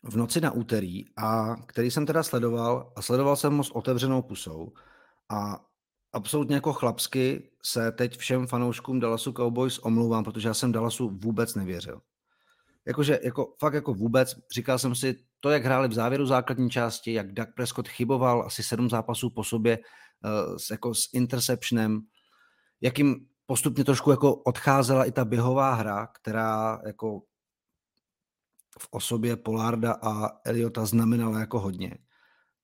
[0.04, 4.22] v noci na úterý a který jsem teda sledoval a sledoval jsem ho s otevřenou
[4.22, 4.74] pusou
[5.30, 5.66] a
[6.14, 11.56] absolutně jako chlapsky se teď všem fanouškům Dallasu Cowboys omlouvám, protože já jsem Dallasu vůbec
[11.56, 12.02] nevěřil.
[12.88, 17.14] Jakože jako, fakt jako vůbec, říkal jsem si, to, jak hráli v závěru základní části,
[17.14, 22.02] jak Doug Prescott chyboval asi sedm zápasů po sobě uh, s, jako s interceptionem,
[22.82, 27.22] jakým postupně trošku jako odcházela i ta běhová hra, která jako
[28.80, 31.98] v osobě Polarda a Eliota znamenala jako hodně,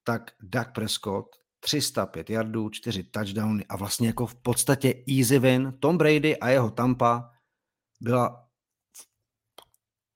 [0.04, 1.26] tak Doug Prescott
[1.60, 5.74] 305 yardů, 4 touchdowny a vlastně jako v podstatě easy win.
[5.80, 7.30] Tom Brady a jeho Tampa
[8.00, 8.48] byla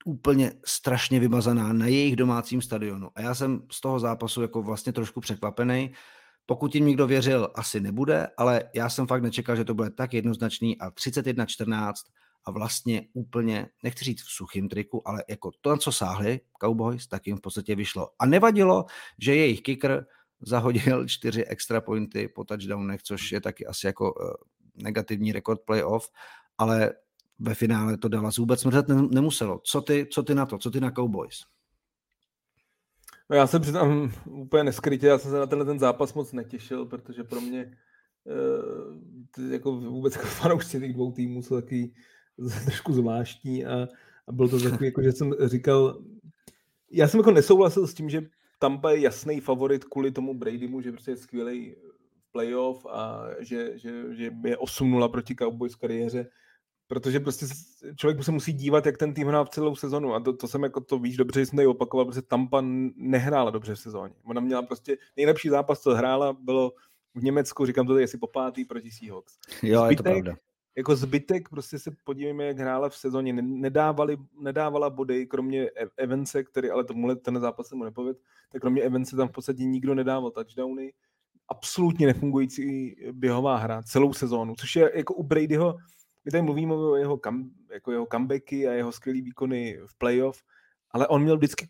[0.04, 3.10] úplně strašně vymazaná na jejich domácím stadionu.
[3.14, 5.94] A já jsem z toho zápasu jako vlastně trošku překvapený.
[6.48, 10.14] Pokud jim někdo věřil, asi nebude, ale já jsem fakt nečekal, že to bude tak
[10.14, 11.92] jednoznačný a 31-14
[12.44, 17.26] a vlastně úplně, nechci říct v suchým triku, ale jako to, co sáhli Cowboys, tak
[17.26, 18.10] jim v podstatě vyšlo.
[18.18, 18.86] A nevadilo,
[19.18, 20.06] že jejich kicker
[20.40, 24.30] zahodil čtyři extra pointy po touchdownech, což je taky asi jako uh,
[24.74, 26.08] negativní rekord playoff,
[26.58, 26.92] ale
[27.38, 29.60] ve finále to Dallas vůbec mrzet nemuselo.
[29.64, 30.58] Co ty, co ty na to?
[30.58, 31.57] Co ty na Cowboys?
[33.30, 36.86] No já se přiznám úplně neskrytě, já jsem se na tenhle ten zápas moc netěšil,
[36.86, 37.76] protože pro mě
[38.24, 41.94] uh, jako vůbec jako fanoušci těch dvou týmů jsou taky
[42.64, 43.88] trošku zvláštní a,
[44.28, 46.02] a bylo to takový, jako že jsem říkal,
[46.90, 48.22] já jsem jako nesouhlasil s tím, že
[48.58, 51.76] Tampa je jasný favorit kvůli tomu Bradymu, že prostě je skvělý
[52.32, 56.28] playoff a že, že, že je 8-0 proti Cowboys kariéře,
[56.88, 57.46] protože prostě
[57.96, 60.62] člověk se musí dívat, jak ten tým hrál v celou sezonu a to, to jsem
[60.62, 62.62] jako to víš dobře, že jsem tady opakoval, protože Tampa
[62.96, 64.14] nehrála dobře v sezóně.
[64.24, 66.72] Ona měla prostě nejlepší zápas, co hrála, bylo
[67.14, 69.38] v Německu, říkám to tady asi po pátý proti Seahawks.
[69.62, 70.36] Jo, Zbytek, je to pravda
[70.78, 76.44] jako zbytek, prostě se podívejme, jak hrála v sezóně, nedávali, nedávala body, kromě e- Evance,
[76.44, 78.16] který ale tomuhle ten zápas se mu nepověd,
[78.52, 80.92] tak kromě Evance tam v podstatě nikdo nedával touchdowny,
[81.48, 85.76] absolutně nefungující běhová hra celou sezónu, což je jako u Bradyho,
[86.28, 90.42] my tady mluvíme o jeho, kam, jako jeho comebacky a jeho skvělý výkony v playoff,
[90.90, 91.66] ale on měl vždycky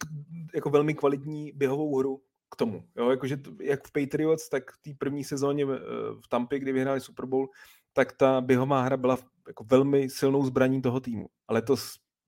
[0.54, 2.84] jako velmi kvalitní běhovou hru k tomu.
[2.96, 3.10] Jo?
[3.10, 7.48] Jakože jak v Patriots, tak v té první sezóně v Tampě, kdy vyhráli Super Bowl,
[7.92, 11.26] tak ta běhová hra byla jako velmi silnou zbraní toho týmu.
[11.48, 11.76] Ale to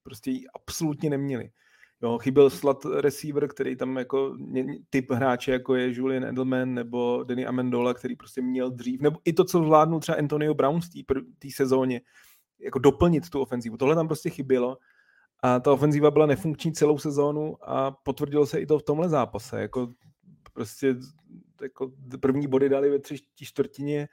[0.03, 1.51] prostě ji absolutně neměli.
[2.03, 4.37] Jo, chyběl slot receiver, který tam jako
[4.91, 9.33] typ hráče, jako je Julian Edelman nebo Danny Amendola, který prostě měl dřív, nebo i
[9.33, 10.89] to, co zvládnul třeba Antonio Brown v
[11.39, 12.01] té sezóně,
[12.61, 13.77] jako doplnit tu ofenzivu.
[13.77, 14.79] Tohle tam prostě chybělo
[15.43, 19.61] a ta ofenziva byla nefunkční celou sezónu a potvrdilo se i to v tomhle zápase.
[19.61, 19.93] Jako
[20.53, 20.97] prostě
[21.63, 24.09] jako první body dali ve tři čtvrtině,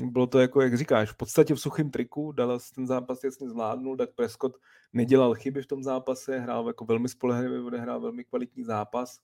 [0.00, 3.96] bylo to jako, jak říkáš, v podstatě v suchém triku, Dallas ten zápas jasně zvládnul,
[3.96, 4.56] tak Prescott
[4.92, 9.18] nedělal chyby v tom zápase, hrál jako velmi spolehlivě, odehrál velmi kvalitní zápas.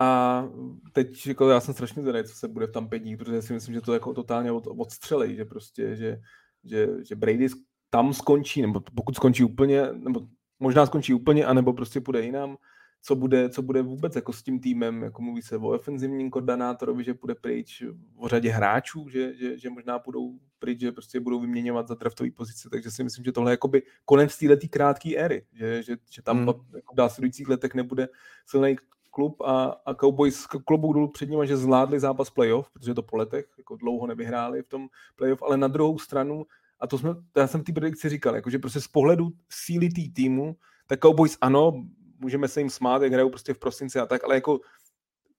[0.00, 0.44] A
[0.92, 3.74] teď jako já jsem strašně zvědavý, co se bude v tam dít, protože si myslím,
[3.74, 6.20] že to jako totálně od, odstřelej, že prostě, že,
[6.64, 7.48] že, že Brady
[7.90, 10.20] tam skončí, nebo pokud skončí úplně, nebo
[10.60, 12.56] možná skončí úplně, anebo prostě půjde jinam,
[13.02, 17.04] co bude, co bude vůbec jako s tím týmem, jako mluví se o ofenzivním koordinátorovi,
[17.04, 17.82] že půjde pryč,
[18.16, 22.30] o řadě hráčů, že, že, že možná půjdou pryč, že prostě budou vyměňovat za draftové
[22.30, 26.22] pozice, takže si myslím, že tohle je jakoby konec této krátké éry, že, že, že
[26.22, 26.48] tam hmm.
[26.48, 28.08] jako v následujících letech nebude
[28.46, 28.76] silný
[29.10, 33.16] klub a, a Cowboys klubu dolů před nimi, že zvládli zápas playoff, protože to po
[33.16, 36.46] letech jako dlouho nevyhráli v tom playoff, ale na druhou stranu,
[36.80, 39.88] a to jsme, já jsem v té predikci říkal, jako, že prostě z pohledu síly
[39.88, 41.84] tý týmu, tak Cowboys ano,
[42.22, 44.60] můžeme se jim smát, jak hrajou prostě v prosinci a tak, ale jako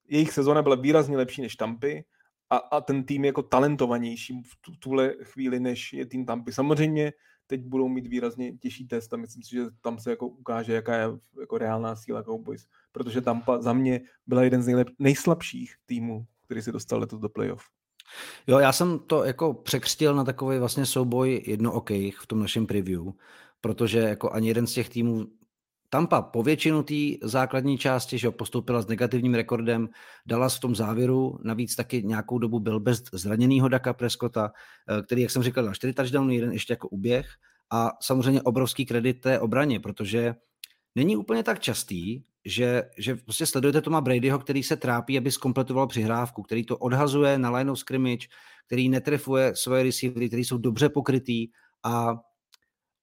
[0.08, 2.04] jejich sezona byla výrazně lepší než Tampy
[2.50, 6.52] a, a ten tým je jako talentovanější v tuhle chvíli, než je tým Tampy.
[6.52, 7.14] Samozřejmě
[7.48, 10.96] teď budou mít výrazně těžší test a myslím si, že tam se jako ukáže, jaká
[10.96, 11.08] je
[11.40, 16.62] jako reálná síla Cowboys, protože Tampa za mě byla jeden z nejlep, nejslabších týmů, který
[16.62, 17.64] se dostal letos do playoff.
[18.48, 23.02] Jo, já jsem to jako překřtil na takový vlastně souboj jednookejch v tom našem preview,
[23.62, 25.28] protože jako ani jeden z těch týmů
[25.94, 29.90] Tampa po většinu té základní části že postoupila s negativním rekordem,
[30.26, 34.52] Dallas v tom závěru, navíc taky nějakou dobu byl bez zraněného Daka Prescotta,
[34.90, 37.28] eh, který, jak jsem říkal, na 4 touchdowny, jeden ještě jako uběh
[37.72, 40.36] a samozřejmě obrovský kredit té obraně, protože
[40.96, 45.88] není úplně tak častý, že, že prostě sledujete Toma Bradyho, který se trápí, aby zkompletoval
[45.88, 48.28] přihrávku, který to odhazuje na line of scrimmage,
[48.68, 51.48] který netrefuje svoje receivery, který jsou dobře pokrytý
[51.84, 52.20] a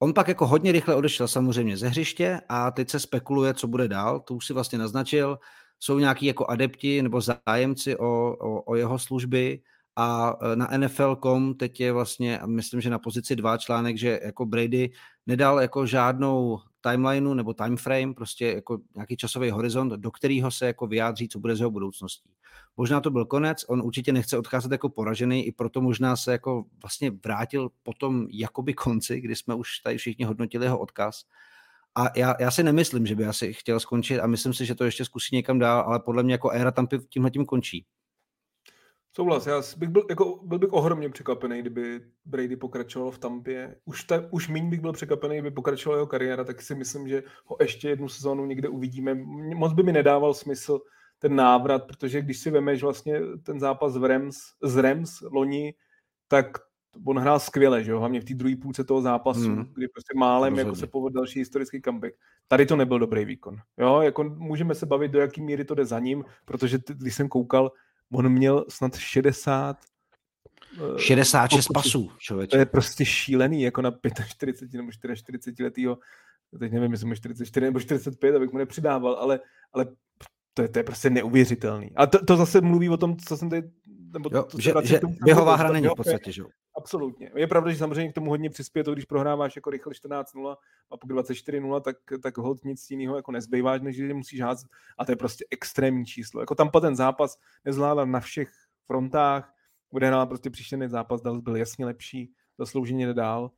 [0.03, 3.89] on pak jako hodně rychle odešel samozřejmě ze hřiště a teď se spekuluje, co bude
[3.89, 5.39] dál, to už si vlastně naznačil,
[5.81, 9.61] jsou nějaký jako adepti nebo zájemci o, o, o jeho služby
[10.01, 14.47] a e, na NFL.com teď je vlastně, myslím, že na pozici dva článek, že jako
[14.47, 14.91] Brady
[15.27, 20.87] nedal jako žádnou timelineu nebo timeframe, prostě jako nějaký časový horizont, do kterého se jako
[20.87, 22.31] vyjádří, co bude z jeho budoucností.
[22.77, 26.65] Možná to byl konec, on určitě nechce odcházet jako poražený, i proto možná se jako
[26.83, 31.23] vlastně vrátil po tom jakoby konci, kdy jsme už tady všichni hodnotili jeho odkaz.
[31.95, 34.85] A já, já si nemyslím, že by asi chtěl skončit a myslím si, že to
[34.85, 37.87] ještě zkusí někam dál, ale podle mě jako éra tam tímhle tím končí.
[39.17, 43.77] Souhlas, já bych byl, jako, byl bych ohromně překvapený, kdyby Brady pokračoval v Tampě.
[43.85, 47.23] Už, ta, už méně bych byl překvapený, kdyby pokračoval jeho kariéra, tak si myslím, že
[47.45, 49.15] ho ještě jednu sezónu někde uvidíme.
[49.55, 50.81] Moc by mi nedával smysl
[51.19, 55.75] ten návrat, protože když si vemeš vlastně ten zápas v Rams, z Rams loni,
[56.29, 56.47] tak
[57.07, 57.99] on hrál skvěle, že jo?
[57.99, 59.73] hlavně v té druhé půlce toho zápasu, hmm.
[59.75, 62.15] kdy prostě málem jako se povedl další historický comeback.
[62.49, 63.57] Tady to nebyl dobrý výkon.
[63.79, 64.01] Jo?
[64.01, 67.29] Jako můžeme se bavit, do jaký míry to jde za ním, protože t- když jsem
[67.29, 67.71] koukal,
[68.13, 69.77] on měl snad 60
[70.97, 72.51] 66 uh, pasů, člověče.
[72.51, 73.93] To je prostě šílený, jako na
[74.27, 75.99] 45 nebo 44 letýho,
[76.59, 79.41] teď nevím, jestli 44 nebo 45, abych mu nepřidával, ale,
[79.73, 79.87] ale
[80.55, 81.91] to je, to je prostě neuvěřitelný.
[81.97, 83.71] A to, to zase mluví o tom, co jsem tady...
[84.13, 86.49] Nebo jo, to že, že běhová hra není v podstatě, že jo?
[86.81, 87.31] Absolutně.
[87.37, 90.57] Je pravda, že samozřejmě k tomu hodně přispěje to, když prohráváš jako rychle 14-0
[90.91, 94.69] a pak 24-0, tak, tak hod nic jiného jako nezbývá, než že musíš házet.
[94.99, 96.41] A to je prostě extrémní číslo.
[96.41, 98.51] Jako tam ten zápas nezvládal na všech
[98.87, 99.55] frontách,
[99.93, 103.51] odehrál prostě příštěný zápas, Dallas byl jasně lepší, zaslouženě nedál.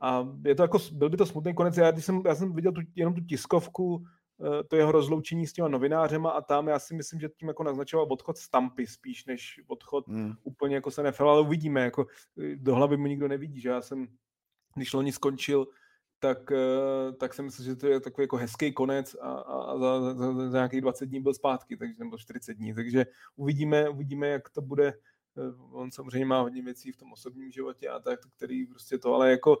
[0.00, 1.76] A je to jako, byl by to smutný konec.
[1.76, 4.04] Já, když jsem, já jsem viděl tu, jenom tu tiskovku,
[4.68, 8.06] to jeho rozloučení s těma novinářema a tam já si myslím, že tím jako naznačoval
[8.10, 10.32] odchod z Tampy spíš, než odchod hmm.
[10.42, 12.06] úplně jako se nefel, ale uvidíme, jako
[12.42, 14.08] eh, do hlavy mu nikdo nevidí, že já jsem,
[14.74, 15.66] když loni skončil,
[16.18, 20.14] tak, eh, tak jsem myslel, že to je takový jako hezký konec a, a za,
[20.14, 24.50] za, za, nějakých 20 dní byl zpátky, takže nebo 40 dní, takže uvidíme, uvidíme, jak
[24.50, 24.94] to bude Eh,
[25.70, 29.30] on samozřejmě má hodně věcí v tom osobním životě a tak, který prostě to, ale
[29.30, 29.58] jako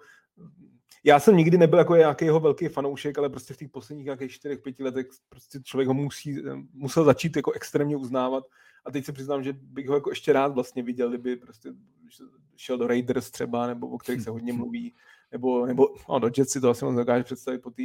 [1.04, 4.32] já jsem nikdy nebyl jako nějaký jeho velký fanoušek, ale prostě v těch posledních nějakých
[4.32, 8.44] čtyřech, pěti letech prostě člověk ho musí, musel začít jako extrémně uznávat.
[8.84, 11.72] A teď se přiznám, že bych ho jako ještě rád vlastně viděl, kdyby prostě
[12.56, 14.94] šel do Raiders třeba, nebo o kterých se hodně mluví,
[15.32, 17.82] nebo, nebo no, do Jets si to asi moc dokáže představit po té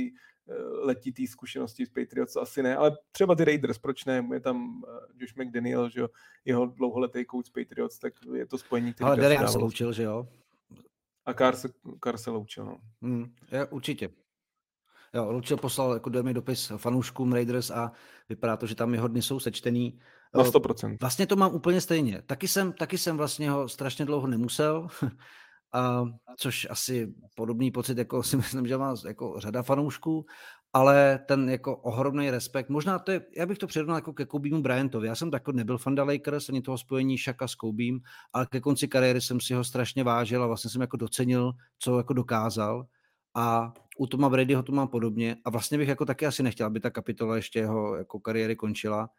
[0.49, 4.81] Eh, letitý zkušenosti z Patriots, asi ne, ale třeba ty Raiders, proč ne, je tam
[4.87, 6.09] eh, Josh McDaniel, že jo,
[6.45, 10.27] jeho dlouholetý coach Patriots, tak je to spojení, který Ale Derek se loučil, že jo?
[11.25, 11.69] A Carr se,
[12.03, 12.77] Carr se loučil, no.
[13.01, 14.09] Hmm, je, určitě.
[15.13, 17.91] Jo, Loučil poslal jako dojemný dopis fanouškům Raiders a
[18.29, 19.99] vypadá to, že tam jeho dny jsou sečtený.
[20.35, 20.93] Na 100%.
[20.93, 22.21] Eh, vlastně to mám úplně stejně.
[22.21, 24.87] Taky jsem, taky jsem vlastně ho strašně dlouho nemusel.
[25.74, 26.05] a,
[26.38, 30.26] což asi podobný pocit, jako si myslím, že má jako řada fanoušků,
[30.74, 34.61] ale ten jako ohromný respekt, možná to je, já bych to přirovnal jako ke Kobeemu
[34.61, 37.99] Bryantovi, já jsem tak nebyl fan Lakers, ani toho spojení Šaka s Kobeem,
[38.34, 41.97] ale ke konci kariéry jsem si ho strašně vážil a vlastně jsem jako docenil, co
[41.97, 42.86] jako dokázal.
[43.36, 46.80] A u Toma Bradyho to mám podobně a vlastně bych jako taky asi nechtěl, aby
[46.80, 49.09] ta kapitola ještě jeho jako kariéry končila,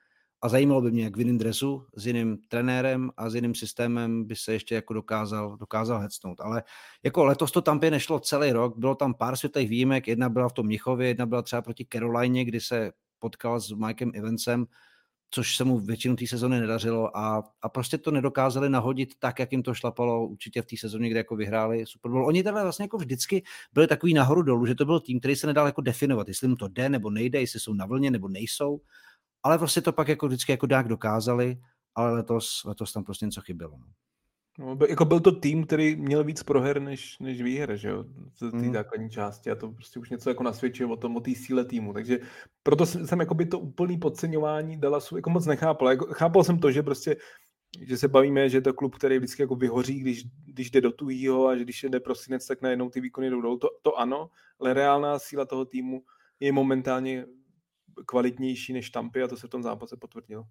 [0.45, 4.25] a zajímalo by mě, jak v jiném dresu, s jiným trenérem a s jiným systémem
[4.25, 6.41] by se ještě jako dokázal, dokázal hecnout.
[6.41, 6.63] Ale
[7.03, 10.53] jako letos to tam nešlo celý rok, bylo tam pár světlých výjimek, jedna byla v
[10.53, 14.67] tom Mnichově, jedna byla třeba proti Caroline, kdy se potkal s Mikem Evansem,
[15.31, 19.53] což se mu většinu té sezony nedařilo a, a prostě to nedokázali nahodit tak, jak
[19.53, 22.27] jim to šlapalo určitě v té sezóně, kde jako vyhráli Super Bowl.
[22.27, 23.43] Oni teda vlastně jako vždycky
[23.73, 26.57] byli takový nahoru dolů, že to byl tým, který se nedal jako definovat, jestli mu
[26.57, 28.81] to jde nebo nejde, jestli jsou na vlně nebo nejsou
[29.45, 31.59] ale prostě to pak jako vždycky jako dák dokázali,
[31.95, 33.79] ale letos, letos tam prostě něco chybělo.
[33.79, 33.87] No.
[34.59, 38.51] No, jako byl to tým, který měl víc proher než, než výher, že jo, z
[38.51, 38.73] té mm.
[38.73, 41.93] základní části a to prostě už něco jako nasvědčuje o tom, o té síle týmu,
[41.93, 42.19] takže
[42.63, 45.89] proto jsem jako by to úplný podceňování Dallasu jako moc nechápal.
[45.89, 47.17] Jako, chápal jsem to, že prostě
[47.81, 50.93] že se bavíme, že je to klub, který vždycky jako vyhoří, když, když jde do
[50.93, 53.59] tuhýho a že když jde prosinec, tak najednou ty výkony jdou dolů.
[53.59, 54.31] To, to ano,
[54.61, 56.03] ale reálná síla toho týmu
[56.41, 57.27] je momentálně
[58.07, 60.45] kvalitnější než Tampy a to se v tom zápase potvrdilo.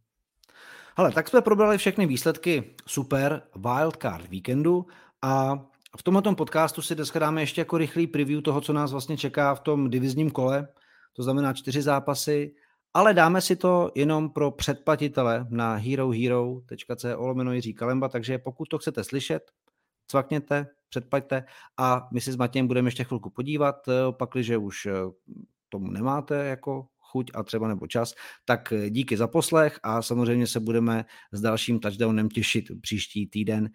[0.96, 4.86] Ale tak jsme probrali všechny výsledky super wildcard víkendu
[5.22, 5.66] a
[5.98, 9.56] v tomhle podcastu si dneska dáme ještě jako rychlý preview toho, co nás vlastně čeká
[9.56, 10.68] v tom divizním kole,
[11.14, 12.56] to znamená čtyři zápasy,
[12.94, 18.78] ale dáme si to jenom pro předplatitele na herohero.co lomeno Jiří Kalemba, takže pokud to
[18.78, 19.52] chcete slyšet,
[20.08, 21.44] cvakněte, předplaťte
[21.78, 23.76] a my si s Matějem budeme ještě chvilku podívat,
[24.12, 24.88] pakliže už
[25.70, 28.14] tomu nemáte jako chuť a třeba nebo čas,
[28.45, 33.70] tak díky za poslech a samozřejmě se budeme s dalším touchdownem těšit příští týden.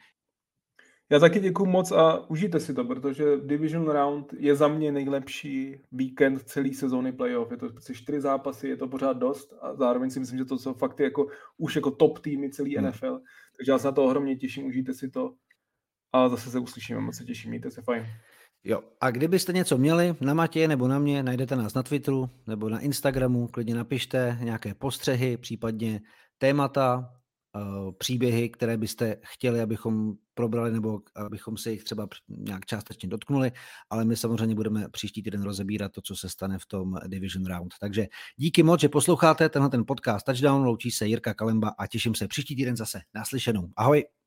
[1.11, 5.77] Já taky děkuji moc a užijte si to, protože Division Round je za mě nejlepší
[5.93, 7.51] víkend celé sezóny playoff.
[7.51, 10.59] Je to prostě čtyři zápasy, je to pořád dost a zároveň si myslím, že to
[10.59, 11.27] jsou fakt jako,
[11.57, 12.87] už jako top týmy celý hmm.
[12.87, 13.21] NFL.
[13.57, 15.35] Takže já se na to ohromně těším, užijte si to
[16.13, 18.07] a zase se uslyšíme, moc se těším, mějte se fajn.
[18.65, 22.69] Jo, a kdybyste něco měli na Matě nebo na mě, najdete nás na Twitteru nebo
[22.69, 26.01] na Instagramu, klidně napište nějaké postřehy, případně
[26.39, 27.19] témata,
[27.57, 33.53] Eh, příběhy, které byste chtěli, abychom probrali nebo abychom se jich třeba nějak částečně dotknuli,
[33.91, 37.75] ale my samozřejmě budeme příští týden rozebírat to, co se stane v tom Division Round.
[37.81, 38.07] Takže
[38.37, 42.29] díky moc, že posloucháte tenhle ten podcast Touchdown, loučí se Jirka Kalemba a těším se
[42.29, 43.69] příští týden zase naslyšenou.
[43.77, 44.18] Ahoj!